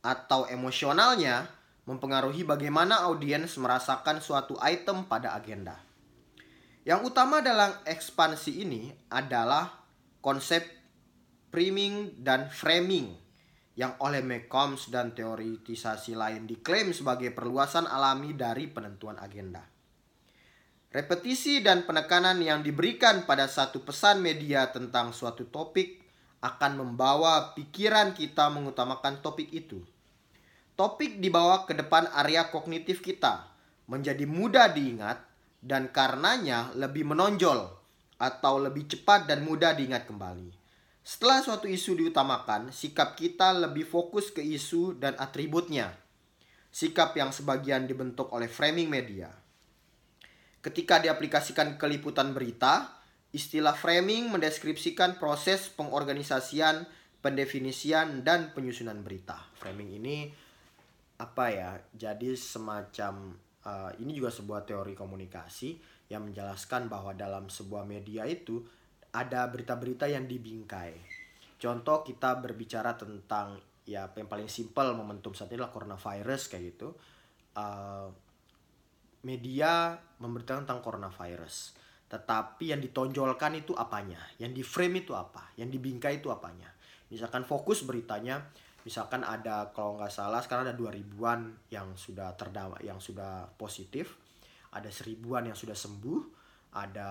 atau 0.00 0.46
emosionalnya 0.46 1.50
mempengaruhi 1.84 2.46
bagaimana 2.46 3.02
audiens 3.04 3.58
merasakan 3.58 4.22
suatu 4.22 4.54
item 4.62 5.10
pada 5.10 5.34
agenda. 5.34 5.76
Yang 6.86 7.12
utama 7.12 7.44
dalam 7.44 7.74
ekspansi 7.84 8.64
ini 8.64 8.88
adalah 9.12 9.84
konsep 10.24 10.64
priming 11.52 12.16
dan 12.22 12.48
framing 12.48 13.27
yang 13.78 13.94
oleh 14.02 14.26
McCombs 14.26 14.90
dan 14.90 15.14
teoritisasi 15.14 16.18
lain 16.18 16.50
diklaim 16.50 16.90
sebagai 16.90 17.30
perluasan 17.30 17.86
alami 17.86 18.34
dari 18.34 18.66
penentuan 18.66 19.14
agenda. 19.22 19.62
Repetisi 20.90 21.62
dan 21.62 21.86
penekanan 21.86 22.42
yang 22.42 22.66
diberikan 22.66 23.22
pada 23.22 23.46
satu 23.46 23.86
pesan 23.86 24.18
media 24.18 24.74
tentang 24.74 25.14
suatu 25.14 25.46
topik 25.46 26.02
akan 26.42 26.82
membawa 26.82 27.54
pikiran 27.54 28.18
kita 28.18 28.50
mengutamakan 28.50 29.22
topik 29.22 29.46
itu. 29.54 29.78
Topik 30.74 31.22
dibawa 31.22 31.62
ke 31.62 31.78
depan 31.78 32.10
area 32.18 32.50
kognitif 32.50 32.98
kita, 32.98 33.46
menjadi 33.86 34.26
mudah 34.26 34.74
diingat 34.74 35.22
dan 35.62 35.94
karenanya 35.94 36.74
lebih 36.74 37.06
menonjol 37.06 37.78
atau 38.18 38.58
lebih 38.58 38.90
cepat 38.90 39.30
dan 39.30 39.46
mudah 39.46 39.74
diingat 39.78 40.02
kembali. 40.06 40.67
Setelah 41.08 41.40
suatu 41.40 41.64
isu 41.64 41.96
diutamakan, 42.04 42.68
sikap 42.68 43.16
kita 43.16 43.56
lebih 43.56 43.88
fokus 43.88 44.28
ke 44.28 44.44
isu 44.44 44.92
dan 45.00 45.16
atributnya. 45.16 45.96
Sikap 46.68 47.16
yang 47.16 47.32
sebagian 47.32 47.88
dibentuk 47.88 48.28
oleh 48.28 48.44
framing 48.44 48.92
media. 48.92 49.32
Ketika 50.60 51.00
diaplikasikan 51.00 51.80
ke 51.80 51.86
liputan 51.88 52.36
berita, 52.36 52.92
istilah 53.32 53.72
framing 53.72 54.28
mendeskripsikan 54.28 55.16
proses 55.16 55.72
pengorganisasian, 55.72 56.84
pendefinisian, 57.24 58.20
dan 58.20 58.52
penyusunan 58.52 59.00
berita. 59.00 59.48
Framing 59.56 59.96
ini 59.96 60.28
apa 61.24 61.44
ya? 61.48 61.72
Jadi 61.88 62.36
semacam 62.36 63.32
uh, 63.64 63.96
ini 63.96 64.12
juga 64.12 64.28
sebuah 64.28 64.68
teori 64.68 64.92
komunikasi 64.92 65.72
yang 66.12 66.28
menjelaskan 66.28 66.92
bahwa 66.92 67.16
dalam 67.16 67.48
sebuah 67.48 67.88
media 67.88 68.28
itu 68.28 68.60
ada 69.14 69.48
berita-berita 69.48 70.08
yang 70.08 70.28
dibingkai. 70.28 70.96
Contoh 71.58 72.06
kita 72.06 72.38
berbicara 72.38 72.94
tentang 72.94 73.58
ya 73.88 74.04
yang 74.12 74.28
paling 74.28 74.46
simpel 74.46 74.92
momentum 74.92 75.32
saat 75.32 75.48
ini 75.48 75.58
adalah 75.58 75.72
coronavirus 75.72 76.42
kayak 76.52 76.64
gitu. 76.76 76.88
Uh, 77.56 78.12
media 79.26 79.98
memberitakan 80.22 80.68
tentang 80.68 80.84
coronavirus. 80.84 81.74
Tetapi 82.08 82.72
yang 82.72 82.80
ditonjolkan 82.80 83.58
itu 83.58 83.74
apanya? 83.74 84.22
Yang 84.38 84.52
di 84.54 84.62
frame 84.64 85.04
itu 85.04 85.12
apa? 85.12 85.52
Yang 85.58 85.76
dibingkai 85.76 86.22
itu 86.22 86.30
apanya? 86.30 86.70
Misalkan 87.10 87.42
fokus 87.44 87.82
beritanya 87.84 88.44
misalkan 88.88 89.20
ada 89.20 89.68
kalau 89.76 90.00
nggak 90.00 90.08
salah 90.08 90.40
sekarang 90.40 90.64
ada 90.64 90.72
dua 90.72 90.88
ribuan 90.88 91.52
yang 91.68 91.92
sudah 91.92 92.32
terdampak 92.40 92.80
yang 92.80 92.96
sudah 92.96 93.44
positif 93.60 94.16
ada 94.72 94.88
seribuan 94.88 95.44
yang 95.44 95.52
sudah 95.52 95.76
sembuh 95.76 96.20
ada 96.72 97.10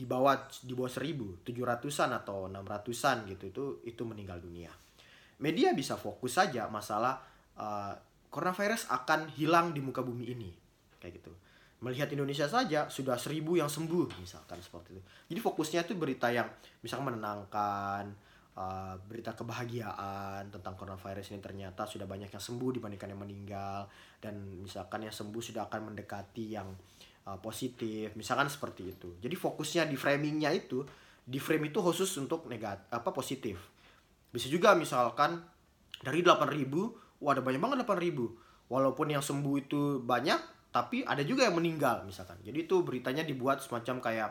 di 0.00 0.08
bawah 0.08 0.48
di 0.64 0.72
bawah 0.72 0.88
seribu 0.88 1.44
tujuh 1.44 1.60
ratusan 1.60 2.08
atau 2.16 2.48
enam 2.48 2.64
ratusan 2.64 3.28
gitu 3.28 3.44
itu 3.52 3.64
itu 3.84 4.02
meninggal 4.08 4.40
dunia. 4.40 4.72
Media 5.44 5.76
bisa 5.76 6.00
fokus 6.00 6.40
saja 6.40 6.72
masalah 6.72 7.20
uh, 7.60 7.92
coronavirus 8.32 8.88
akan 8.88 9.28
hilang 9.36 9.76
di 9.76 9.84
muka 9.84 10.00
bumi 10.00 10.32
ini. 10.32 10.48
Kayak 10.96 11.20
gitu. 11.20 11.32
Melihat 11.84 12.08
Indonesia 12.16 12.48
saja 12.48 12.88
sudah 12.88 13.20
seribu 13.20 13.60
yang 13.60 13.68
sembuh 13.68 14.16
misalkan 14.16 14.64
seperti 14.64 14.96
itu. 14.96 15.02
Jadi 15.36 15.40
fokusnya 15.44 15.84
itu 15.84 15.92
berita 15.96 16.32
yang 16.32 16.48
misalkan 16.80 17.12
menenangkan 17.12 18.08
uh, 18.56 18.94
berita 19.04 19.36
kebahagiaan 19.36 20.48
tentang 20.48 20.74
coronavirus 20.76 21.36
ini 21.36 21.40
ternyata 21.44 21.84
sudah 21.84 22.08
banyak 22.08 22.32
yang 22.32 22.42
sembuh 22.42 22.70
dibandingkan 22.80 23.08
yang 23.12 23.20
meninggal 23.20 23.88
dan 24.20 24.64
misalkan 24.64 25.04
yang 25.04 25.14
sembuh 25.14 25.42
sudah 25.42 25.68
akan 25.68 25.92
mendekati 25.92 26.44
yang 26.56 26.68
uh, 27.26 27.38
positif 27.42 28.14
misalkan 28.14 28.46
seperti 28.48 28.94
itu 28.94 29.16
jadi 29.20 29.34
fokusnya 29.34 29.82
di 29.88 29.96
framingnya 29.98 30.54
itu 30.54 30.84
di 31.20 31.36
frame 31.36 31.68
itu 31.68 31.82
khusus 31.82 32.08
untuk 32.16 32.46
negatif 32.48 32.86
apa 32.88 33.10
positif 33.12 33.56
bisa 34.30 34.46
juga 34.46 34.78
misalkan 34.78 35.42
dari 36.00 36.22
8000 36.22 37.20
wah 37.20 37.32
ada 37.34 37.42
banyak 37.44 37.60
banget 37.60 37.78
8000 37.84 38.70
walaupun 38.70 39.06
yang 39.10 39.20
sembuh 39.20 39.54
itu 39.58 40.00
banyak 40.00 40.70
tapi 40.70 41.02
ada 41.02 41.26
juga 41.26 41.44
yang 41.44 41.58
meninggal 41.58 42.06
misalkan 42.06 42.38
jadi 42.40 42.64
itu 42.64 42.80
beritanya 42.86 43.26
dibuat 43.26 43.60
semacam 43.60 43.98
kayak 43.98 44.30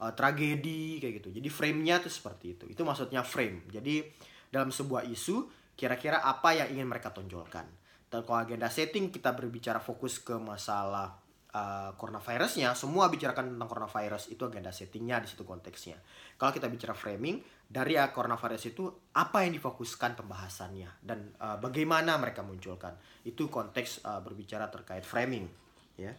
uh, 0.00 0.12
tragedi 0.12 1.00
kayak 1.00 1.22
gitu. 1.22 1.28
Jadi 1.40 1.48
frame-nya 1.48 2.02
tuh 2.02 2.12
seperti 2.12 2.56
itu. 2.58 2.64
Itu 2.68 2.82
maksudnya 2.84 3.24
frame. 3.24 3.68
Jadi 3.70 4.04
dalam 4.52 4.72
sebuah 4.72 5.08
isu 5.08 5.48
kira-kira 5.76 6.24
apa 6.24 6.56
yang 6.56 6.68
ingin 6.76 6.88
mereka 6.88 7.12
tonjolkan. 7.12 7.68
Dan 8.06 8.22
kalau 8.22 8.38
agenda 8.40 8.70
setting 8.70 9.10
kita 9.10 9.34
berbicara 9.34 9.82
fokus 9.82 10.22
ke 10.22 10.36
masalah 10.38 11.18
uh, 11.56 11.90
coronavirusnya, 11.96 12.76
semua 12.76 13.08
bicarakan 13.08 13.56
tentang 13.56 13.68
coronavirus 13.68 14.28
itu 14.28 14.44
agenda 14.44 14.68
settingnya 14.68 15.24
di 15.24 15.28
situ 15.32 15.42
konteksnya. 15.48 15.96
Kalau 16.36 16.52
kita 16.52 16.68
bicara 16.68 16.92
framing 16.92 17.40
dari 17.64 17.96
uh, 17.96 18.12
coronavirus 18.12 18.76
itu 18.76 18.84
apa 19.16 19.48
yang 19.48 19.56
difokuskan 19.56 20.20
pembahasannya 20.20 21.00
dan 21.00 21.32
uh, 21.40 21.56
bagaimana 21.56 22.20
mereka 22.20 22.44
munculkan 22.44 22.92
itu 23.24 23.48
konteks 23.48 24.04
uh, 24.04 24.20
berbicara 24.20 24.68
terkait 24.68 25.02
framing, 25.02 25.48
ya. 25.96 26.12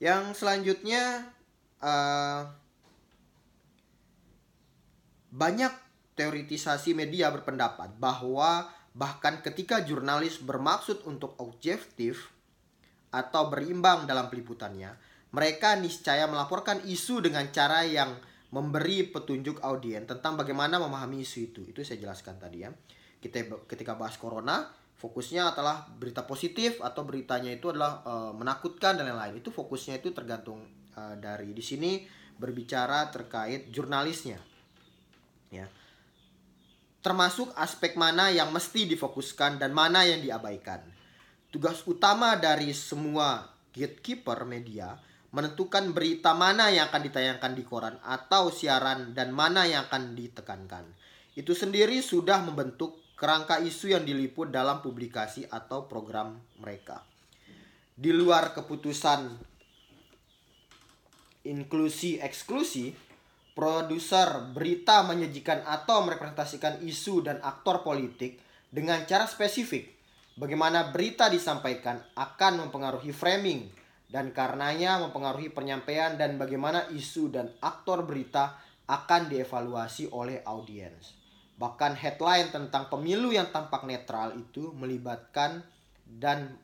Yang 0.00 0.42
selanjutnya 0.42 1.30
uh, 1.84 2.42
banyak 5.34 5.72
teoritisasi 6.14 6.94
media 6.94 7.30
berpendapat 7.30 7.98
bahwa 7.98 8.70
bahkan 8.94 9.42
ketika 9.42 9.82
jurnalis 9.82 10.38
bermaksud 10.38 11.02
untuk 11.10 11.34
objektif 11.42 12.33
atau 13.14 13.46
berimbang 13.46 14.10
dalam 14.10 14.26
peliputannya, 14.26 14.90
mereka 15.30 15.78
niscaya 15.78 16.26
melaporkan 16.26 16.82
isu 16.82 17.22
dengan 17.22 17.46
cara 17.54 17.86
yang 17.86 18.18
memberi 18.50 19.06
petunjuk 19.10 19.62
audiens 19.62 20.06
tentang 20.06 20.34
bagaimana 20.34 20.82
memahami 20.82 21.22
isu 21.22 21.38
itu. 21.54 21.60
Itu 21.66 21.86
saya 21.86 22.02
jelaskan 22.02 22.38
tadi 22.42 22.66
ya. 22.66 22.70
Kita 23.18 23.66
ketika 23.70 23.94
bahas 23.94 24.14
corona, 24.18 24.70
fokusnya 24.98 25.54
adalah 25.54 25.86
berita 25.90 26.22
positif 26.22 26.78
atau 26.78 27.02
beritanya 27.02 27.50
itu 27.50 27.74
adalah 27.74 28.06
e, 28.06 28.14
menakutkan 28.38 28.94
dan 28.94 29.10
lain-lain. 29.10 29.42
Itu 29.42 29.50
fokusnya 29.50 29.98
itu 29.98 30.14
tergantung 30.14 30.62
uh, 30.94 31.14
dari 31.18 31.50
di 31.50 31.62
sini 31.62 32.06
berbicara 32.38 33.10
terkait 33.10 33.70
jurnalisnya. 33.70 34.38
Ya. 35.50 35.66
Termasuk 37.04 37.52
aspek 37.54 37.94
mana 38.00 38.32
yang 38.32 38.50
mesti 38.50 38.88
difokuskan 38.88 39.60
dan 39.60 39.76
mana 39.76 40.08
yang 40.08 40.24
diabaikan. 40.24 40.93
Tugas 41.54 41.86
utama 41.86 42.34
dari 42.34 42.74
semua 42.74 43.46
gatekeeper 43.70 44.42
media 44.42 44.98
menentukan 45.30 45.94
berita 45.94 46.34
mana 46.34 46.74
yang 46.74 46.90
akan 46.90 47.06
ditayangkan 47.06 47.54
di 47.54 47.62
koran 47.62 47.94
atau 48.02 48.50
siaran 48.50 49.14
dan 49.14 49.30
mana 49.30 49.62
yang 49.62 49.86
akan 49.86 50.18
ditekankan. 50.18 50.82
Itu 51.38 51.54
sendiri 51.54 52.02
sudah 52.02 52.42
membentuk 52.42 52.98
kerangka 53.14 53.62
isu 53.62 53.94
yang 53.94 54.02
diliput 54.02 54.50
dalam 54.50 54.82
publikasi 54.82 55.46
atau 55.46 55.86
program 55.86 56.42
mereka. 56.58 57.06
Di 57.94 58.10
luar 58.10 58.50
keputusan 58.50 59.30
inklusi 61.46 62.18
eksklusi, 62.18 62.90
produser 63.54 64.50
berita 64.50 65.06
menyajikan 65.06 65.62
atau 65.62 66.02
merepresentasikan 66.02 66.82
isu 66.82 67.22
dan 67.30 67.38
aktor 67.46 67.86
politik 67.86 68.42
dengan 68.74 69.06
cara 69.06 69.30
spesifik. 69.30 69.93
Bagaimana 70.34 70.90
berita 70.90 71.30
disampaikan 71.30 72.02
akan 72.18 72.66
mempengaruhi 72.66 73.14
framing 73.14 73.70
dan 74.10 74.34
karenanya 74.34 74.98
mempengaruhi 75.06 75.54
penyampaian 75.54 76.18
dan 76.18 76.34
bagaimana 76.34 76.90
isu 76.90 77.30
dan 77.30 77.54
aktor 77.62 78.02
berita 78.02 78.58
akan 78.90 79.30
dievaluasi 79.30 80.10
oleh 80.10 80.42
audiens. 80.42 81.14
Bahkan 81.54 81.94
headline 81.94 82.50
tentang 82.50 82.90
pemilu 82.90 83.30
yang 83.30 83.54
tampak 83.54 83.86
netral 83.86 84.34
itu 84.34 84.74
melibatkan 84.74 85.62
dan 86.02 86.58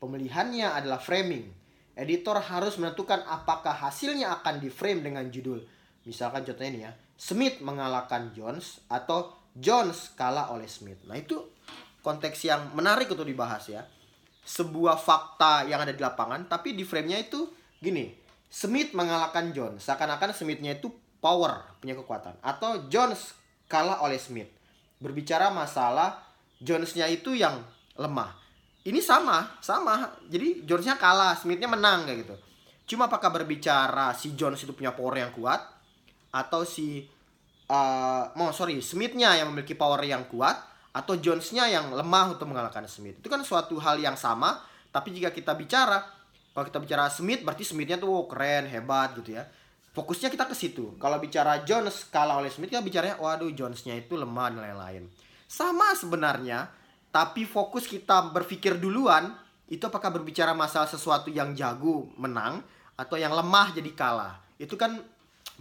pemilihannya 0.00 0.72
adalah 0.72 0.96
framing 0.96 1.60
editor 2.00 2.40
harus 2.40 2.80
menentukan 2.80 3.20
apakah 3.28 3.76
hasilnya 3.76 4.40
akan 4.40 4.64
di 4.64 4.72
frame 4.72 5.04
dengan 5.04 5.28
judul. 5.28 5.60
Misalkan 6.08 6.48
contohnya 6.48 6.70
ini 6.72 6.80
ya, 6.88 6.92
Smith 7.20 7.60
mengalahkan 7.60 8.32
Jones 8.32 8.80
atau 8.88 9.36
Jones 9.52 10.16
kalah 10.16 10.48
oleh 10.56 10.64
Smith. 10.64 11.04
Nah 11.04 11.20
itu 11.20 11.36
konteks 12.00 12.48
yang 12.48 12.72
menarik 12.72 13.08
untuk 13.08 13.28
dibahas 13.28 13.68
ya. 13.70 13.82
Sebuah 14.40 14.96
fakta 14.96 15.68
yang 15.68 15.84
ada 15.84 15.92
di 15.92 16.00
lapangan, 16.00 16.48
tapi 16.48 16.72
di 16.72 16.82
frame-nya 16.82 17.20
itu 17.20 17.46
gini, 17.78 18.10
Smith 18.48 18.96
mengalahkan 18.96 19.52
Jones. 19.52 19.84
Seakan-akan 19.84 20.32
Smith-nya 20.32 20.80
itu 20.80 20.90
power, 21.20 21.76
punya 21.78 21.94
kekuatan. 21.94 22.40
Atau 22.40 22.88
Jones 22.88 23.36
kalah 23.68 24.00
oleh 24.00 24.16
Smith. 24.16 24.48
Berbicara 24.98 25.52
masalah 25.52 26.24
Jones-nya 26.58 27.06
itu 27.12 27.36
yang 27.36 27.60
lemah 28.00 28.40
ini 28.84 29.00
sama 29.04 29.60
sama 29.60 30.08
jadi 30.28 30.64
Jonesnya 30.64 30.96
kalah 30.96 31.36
Smithnya 31.36 31.68
menang 31.68 32.08
kayak 32.08 32.18
gitu 32.24 32.36
cuma 32.94 33.06
apakah 33.06 33.30
berbicara 33.30 34.16
si 34.16 34.32
Jones 34.34 34.64
itu 34.64 34.72
punya 34.72 34.96
power 34.96 35.20
yang 35.20 35.32
kuat 35.36 35.60
atau 36.32 36.64
si 36.64 37.04
uh, 37.68 38.24
oh 38.32 38.52
sorry 38.54 38.80
Smithnya 38.80 39.36
yang 39.36 39.52
memiliki 39.52 39.76
power 39.76 40.00
yang 40.00 40.24
kuat 40.26 40.56
atau 40.90 41.14
Jonesnya 41.14 41.70
yang 41.70 41.94
lemah 41.94 42.34
untuk 42.34 42.50
mengalahkan 42.50 42.86
Smith 42.90 43.22
itu 43.22 43.28
kan 43.30 43.42
suatu 43.46 43.78
hal 43.78 44.02
yang 44.02 44.18
sama 44.18 44.58
tapi 44.90 45.14
jika 45.14 45.30
kita 45.30 45.54
bicara 45.54 46.02
Kalau 46.50 46.66
kita 46.66 46.82
bicara 46.82 47.06
Smith 47.06 47.46
berarti 47.46 47.62
Smithnya 47.62 47.94
tuh 47.94 48.10
oh, 48.10 48.26
keren, 48.26 48.66
hebat 48.66 49.14
gitu 49.22 49.38
ya. 49.38 49.46
Fokusnya 49.94 50.34
kita 50.34 50.50
ke 50.50 50.54
situ. 50.58 50.98
Kalau 50.98 51.22
bicara 51.22 51.62
Jones 51.62 52.10
kalah 52.10 52.42
oleh 52.42 52.50
Smith 52.50 52.74
kita 52.74 52.82
bicaranya 52.82 53.22
waduh 53.22 53.54
Jonesnya 53.54 53.94
itu 53.94 54.18
lemah 54.18 54.50
dan 54.50 54.66
lain-lain. 54.66 55.06
Sama 55.46 55.94
sebenarnya, 55.94 56.66
tapi 57.14 57.46
fokus 57.46 57.86
kita 57.86 58.34
berpikir 58.34 58.82
duluan 58.82 59.30
itu 59.70 59.82
apakah 59.86 60.10
berbicara 60.10 60.50
masalah 60.50 60.90
sesuatu 60.90 61.30
yang 61.30 61.54
jago 61.54 62.10
menang 62.18 62.66
atau 62.98 63.14
yang 63.14 63.30
lemah 63.30 63.70
jadi 63.70 63.90
kalah. 63.94 64.42
Itu 64.58 64.74
kan 64.74 64.98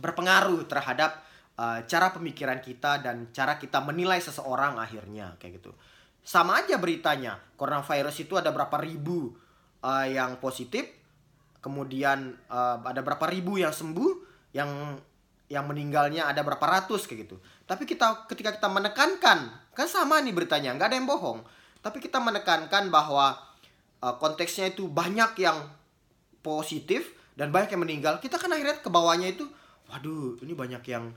berpengaruh 0.02 0.66
terhadap 0.66 1.22
uh, 1.60 1.80
cara 1.84 2.16
pemikiran 2.16 2.64
kita 2.64 3.04
dan 3.04 3.28
cara 3.36 3.60
kita 3.60 3.84
menilai 3.84 4.24
seseorang 4.24 4.80
akhirnya 4.80 5.36
kayak 5.36 5.60
gitu. 5.60 5.76
Sama 6.24 6.64
aja 6.64 6.80
beritanya. 6.80 7.36
Coronavirus 7.60 8.24
itu 8.24 8.40
ada 8.40 8.56
berapa 8.56 8.80
ribu 8.80 9.36
uh, 9.84 10.08
yang 10.08 10.40
positif, 10.40 10.88
kemudian 11.60 12.40
uh, 12.48 12.80
ada 12.88 13.04
berapa 13.04 13.28
ribu 13.28 13.60
yang 13.60 13.76
sembuh, 13.76 14.12
yang 14.56 14.96
yang 15.50 15.66
meninggalnya 15.66 16.30
ada 16.30 16.46
berapa 16.46 16.62
ratus 16.62 17.10
kayak 17.10 17.28
gitu. 17.28 17.36
Tapi 17.66 17.84
kita 17.84 18.30
ketika 18.30 18.54
kita 18.56 18.70
menekankan, 18.70 19.50
kan 19.74 19.88
sama 19.90 20.22
nih 20.22 20.32
beritanya, 20.32 20.78
nggak 20.78 20.94
ada 20.94 20.96
yang 20.96 21.10
bohong. 21.10 21.42
Tapi 21.82 21.98
kita 21.98 22.22
menekankan 22.22 22.94
bahwa 22.94 23.36
uh, 24.06 24.16
konteksnya 24.22 24.72
itu 24.72 24.86
banyak 24.86 25.34
yang 25.42 25.58
positif 26.46 27.18
dan 27.34 27.50
banyak 27.50 27.74
yang 27.74 27.82
meninggal. 27.82 28.14
Kita 28.22 28.38
kan 28.38 28.54
akhirnya 28.54 28.78
ke 28.84 28.92
bawahnya 28.92 29.34
itu, 29.34 29.50
waduh, 29.90 30.38
ini 30.46 30.54
banyak 30.54 30.84
yang 30.86 31.10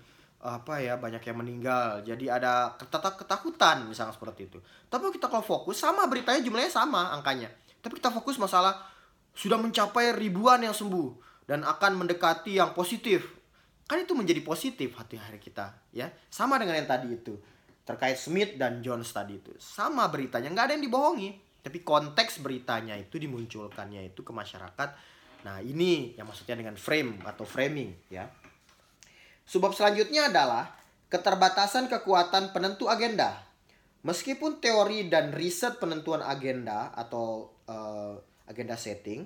apa 0.42 0.82
ya 0.82 0.98
banyak 0.98 1.22
yang 1.22 1.38
meninggal. 1.38 2.02
Jadi 2.02 2.26
ada 2.26 2.74
ketakutan 3.22 3.86
misalnya 3.86 4.10
seperti 4.10 4.50
itu. 4.50 4.58
Tapi 4.90 5.14
kita 5.14 5.30
kalau 5.30 5.46
fokus 5.46 5.78
sama 5.78 6.10
beritanya 6.10 6.42
jumlahnya 6.42 6.68
sama 6.74 7.14
angkanya. 7.14 7.46
Tapi 7.78 8.02
kita 8.02 8.10
fokus 8.10 8.42
masalah 8.42 8.82
sudah 9.32 9.56
mencapai 9.56 10.10
ribuan 10.18 10.66
yang 10.66 10.74
sembuh 10.74 11.14
dan 11.46 11.62
akan 11.62 12.02
mendekati 12.02 12.58
yang 12.58 12.74
positif. 12.74 13.38
Kan 13.86 14.02
itu 14.02 14.18
menjadi 14.18 14.42
positif 14.42 14.98
hati 14.98 15.14
hari 15.14 15.38
kita 15.38 15.94
ya. 15.94 16.10
Sama 16.26 16.58
dengan 16.58 16.74
yang 16.74 16.90
tadi 16.90 17.06
itu 17.14 17.38
terkait 17.86 18.18
Smith 18.18 18.58
dan 18.58 18.82
Jones 18.82 19.14
tadi 19.14 19.38
itu. 19.38 19.54
Sama 19.62 20.10
beritanya 20.10 20.50
nggak 20.50 20.66
ada 20.66 20.74
yang 20.74 20.84
dibohongi. 20.90 21.30
Tapi 21.62 21.86
konteks 21.86 22.42
beritanya 22.42 22.98
itu 22.98 23.22
dimunculkannya 23.22 24.10
itu 24.10 24.26
ke 24.26 24.34
masyarakat. 24.34 24.90
Nah 25.46 25.62
ini 25.62 26.18
yang 26.18 26.26
maksudnya 26.26 26.58
dengan 26.58 26.74
frame 26.74 27.22
atau 27.22 27.46
framing 27.46 27.94
ya 28.10 28.26
Sebab 29.46 29.74
selanjutnya 29.74 30.30
adalah 30.30 30.72
keterbatasan 31.12 31.92
kekuatan 31.92 32.56
penentu 32.56 32.88
agenda. 32.88 33.42
Meskipun 34.02 34.58
teori 34.58 35.06
dan 35.06 35.30
riset 35.30 35.78
penentuan 35.78 36.26
agenda 36.26 36.90
atau 36.96 37.54
uh, 37.70 38.18
agenda 38.50 38.74
setting 38.74 39.22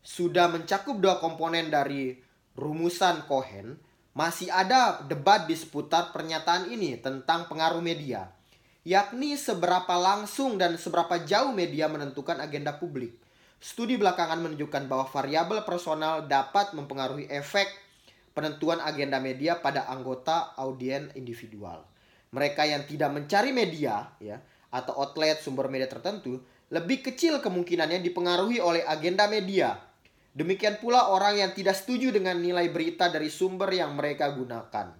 sudah 0.00 0.48
mencakup 0.48 0.96
dua 0.96 1.20
komponen 1.20 1.68
dari 1.68 2.16
rumusan 2.56 3.28
Cohen, 3.28 3.76
masih 4.14 4.48
ada 4.48 5.02
debat 5.04 5.44
di 5.44 5.58
seputar 5.58 6.14
pernyataan 6.14 6.70
ini 6.70 6.96
tentang 7.02 7.50
pengaruh 7.50 7.82
media, 7.82 8.30
yakni 8.86 9.34
seberapa 9.34 9.92
langsung 9.98 10.56
dan 10.56 10.78
seberapa 10.78 11.20
jauh 11.26 11.50
media 11.50 11.90
menentukan 11.90 12.38
agenda 12.38 12.78
publik. 12.78 13.18
Studi 13.58 13.96
belakangan 13.96 14.44
menunjukkan 14.44 14.86
bahwa 14.86 15.08
variabel 15.08 15.64
personal 15.64 16.28
dapat 16.28 16.76
mempengaruhi 16.76 17.26
efek 17.32 17.83
penentuan 18.34 18.82
agenda 18.82 19.22
media 19.22 19.62
pada 19.62 19.86
anggota 19.86 20.52
audien 20.58 21.08
individual. 21.14 21.86
Mereka 22.34 22.66
yang 22.66 22.82
tidak 22.84 23.14
mencari 23.14 23.54
media 23.54 24.10
ya 24.18 24.42
atau 24.74 24.98
outlet 24.98 25.38
sumber 25.38 25.70
media 25.70 25.86
tertentu 25.86 26.42
lebih 26.74 27.06
kecil 27.06 27.38
kemungkinannya 27.38 28.02
dipengaruhi 28.02 28.58
oleh 28.58 28.82
agenda 28.82 29.30
media. 29.30 29.78
Demikian 30.34 30.82
pula 30.82 31.14
orang 31.14 31.38
yang 31.38 31.54
tidak 31.54 31.78
setuju 31.78 32.10
dengan 32.10 32.34
nilai 32.42 32.66
berita 32.74 33.06
dari 33.06 33.30
sumber 33.30 33.70
yang 33.70 33.94
mereka 33.94 34.34
gunakan. 34.34 34.90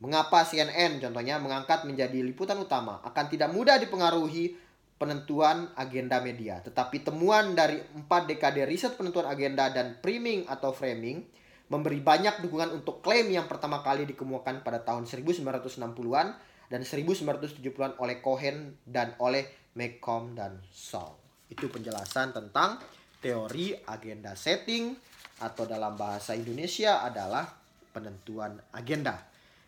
Mengapa 0.00 0.40
CNN 0.48 1.04
contohnya 1.04 1.36
mengangkat 1.36 1.84
menjadi 1.84 2.24
liputan 2.24 2.56
utama 2.56 3.04
akan 3.04 3.28
tidak 3.28 3.52
mudah 3.52 3.76
dipengaruhi 3.76 4.56
penentuan 4.96 5.68
agenda 5.76 6.24
media. 6.24 6.64
Tetapi 6.64 7.04
temuan 7.04 7.52
dari 7.52 7.76
empat 7.76 8.24
dekade 8.24 8.64
riset 8.64 8.96
penentuan 8.96 9.28
agenda 9.28 9.68
dan 9.68 10.00
priming 10.00 10.48
atau 10.48 10.72
framing 10.72 11.28
memberi 11.68 12.00
banyak 12.00 12.44
dukungan 12.44 12.76
untuk 12.76 13.00
klaim 13.00 13.28
yang 13.32 13.48
pertama 13.48 13.80
kali 13.80 14.04
dikemukakan 14.04 14.60
pada 14.60 14.84
tahun 14.84 15.08
1960-an 15.08 16.26
dan 16.68 16.80
1970-an 16.80 18.00
oleh 18.00 18.20
Cohen 18.20 18.76
dan 18.84 19.16
oleh 19.20 19.48
McComb 19.76 20.36
dan 20.36 20.60
Saul. 20.72 21.16
Itu 21.48 21.68
penjelasan 21.72 22.32
tentang 22.36 22.80
teori 23.20 23.72
agenda 23.88 24.36
setting 24.36 24.92
atau 25.40 25.64
dalam 25.64 25.96
bahasa 25.96 26.36
Indonesia 26.36 27.00
adalah 27.00 27.48
penentuan 27.90 28.60
agenda. 28.76 29.18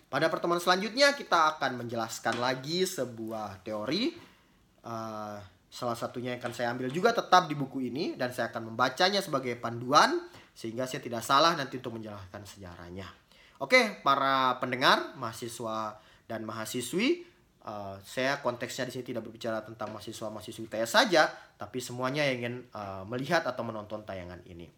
Pada 0.07 0.31
pertemuan 0.31 0.63
selanjutnya 0.63 1.19
kita 1.19 1.57
akan 1.57 1.83
menjelaskan 1.83 2.39
lagi 2.39 2.87
sebuah 2.87 3.67
teori 3.67 4.15
uh, 4.87 5.39
salah 5.67 5.99
satunya 5.99 6.33
yang 6.33 6.41
akan 6.41 6.55
saya 6.55 6.73
ambil 6.73 6.89
juga 6.95 7.11
tetap 7.11 7.51
di 7.51 7.59
buku 7.59 7.91
ini 7.91 8.15
dan 8.15 8.31
saya 8.31 8.49
akan 8.55 8.73
membacanya 8.73 9.19
sebagai 9.19 9.59
panduan 9.59 10.17
sehingga 10.57 10.89
saya 10.89 11.05
tidak 11.05 11.21
salah 11.21 11.53
nanti 11.53 11.77
untuk 11.77 12.01
menjelaskan 12.01 12.49
sejarahnya. 12.49 13.05
Oke, 13.61 14.01
para 14.01 14.57
pendengar, 14.57 15.13
mahasiswa 15.21 16.01
dan 16.25 16.49
mahasiswi, 16.49 17.29
uh, 17.69 18.01
saya 18.01 18.41
konteksnya 18.41 18.89
di 18.89 18.93
sini 18.97 19.05
tidak 19.13 19.29
berbicara 19.29 19.61
tentang 19.61 19.93
mahasiswa-mahasiswi 19.93 20.65
TS 20.73 20.91
saja, 20.97 21.29
tapi 21.61 21.81
semuanya 21.85 22.25
yang 22.25 22.41
ingin 22.41 22.55
uh, 22.73 23.05
melihat 23.05 23.45
atau 23.45 23.61
menonton 23.69 24.01
tayangan 24.09 24.41
ini. 24.49 24.73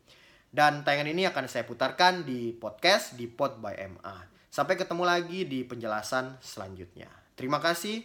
Dan 0.51 0.83
tayangan 0.83 1.15
ini 1.15 1.31
akan 1.31 1.47
saya 1.47 1.63
putarkan 1.63 2.27
di 2.27 2.51
podcast 2.59 3.15
di 3.15 3.31
Pod 3.31 3.63
by 3.63 3.79
MA. 3.99 4.17
Sampai 4.51 4.75
ketemu 4.75 5.07
lagi 5.07 5.47
di 5.47 5.63
penjelasan 5.63 6.41
selanjutnya. 6.43 7.07
Terima 7.39 7.63
kasih 7.63 8.03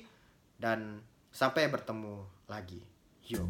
dan 0.59 1.01
sampai 1.33 1.71
bertemu 1.71 2.21
lagi. 2.51 2.83
Yo. 3.25 3.47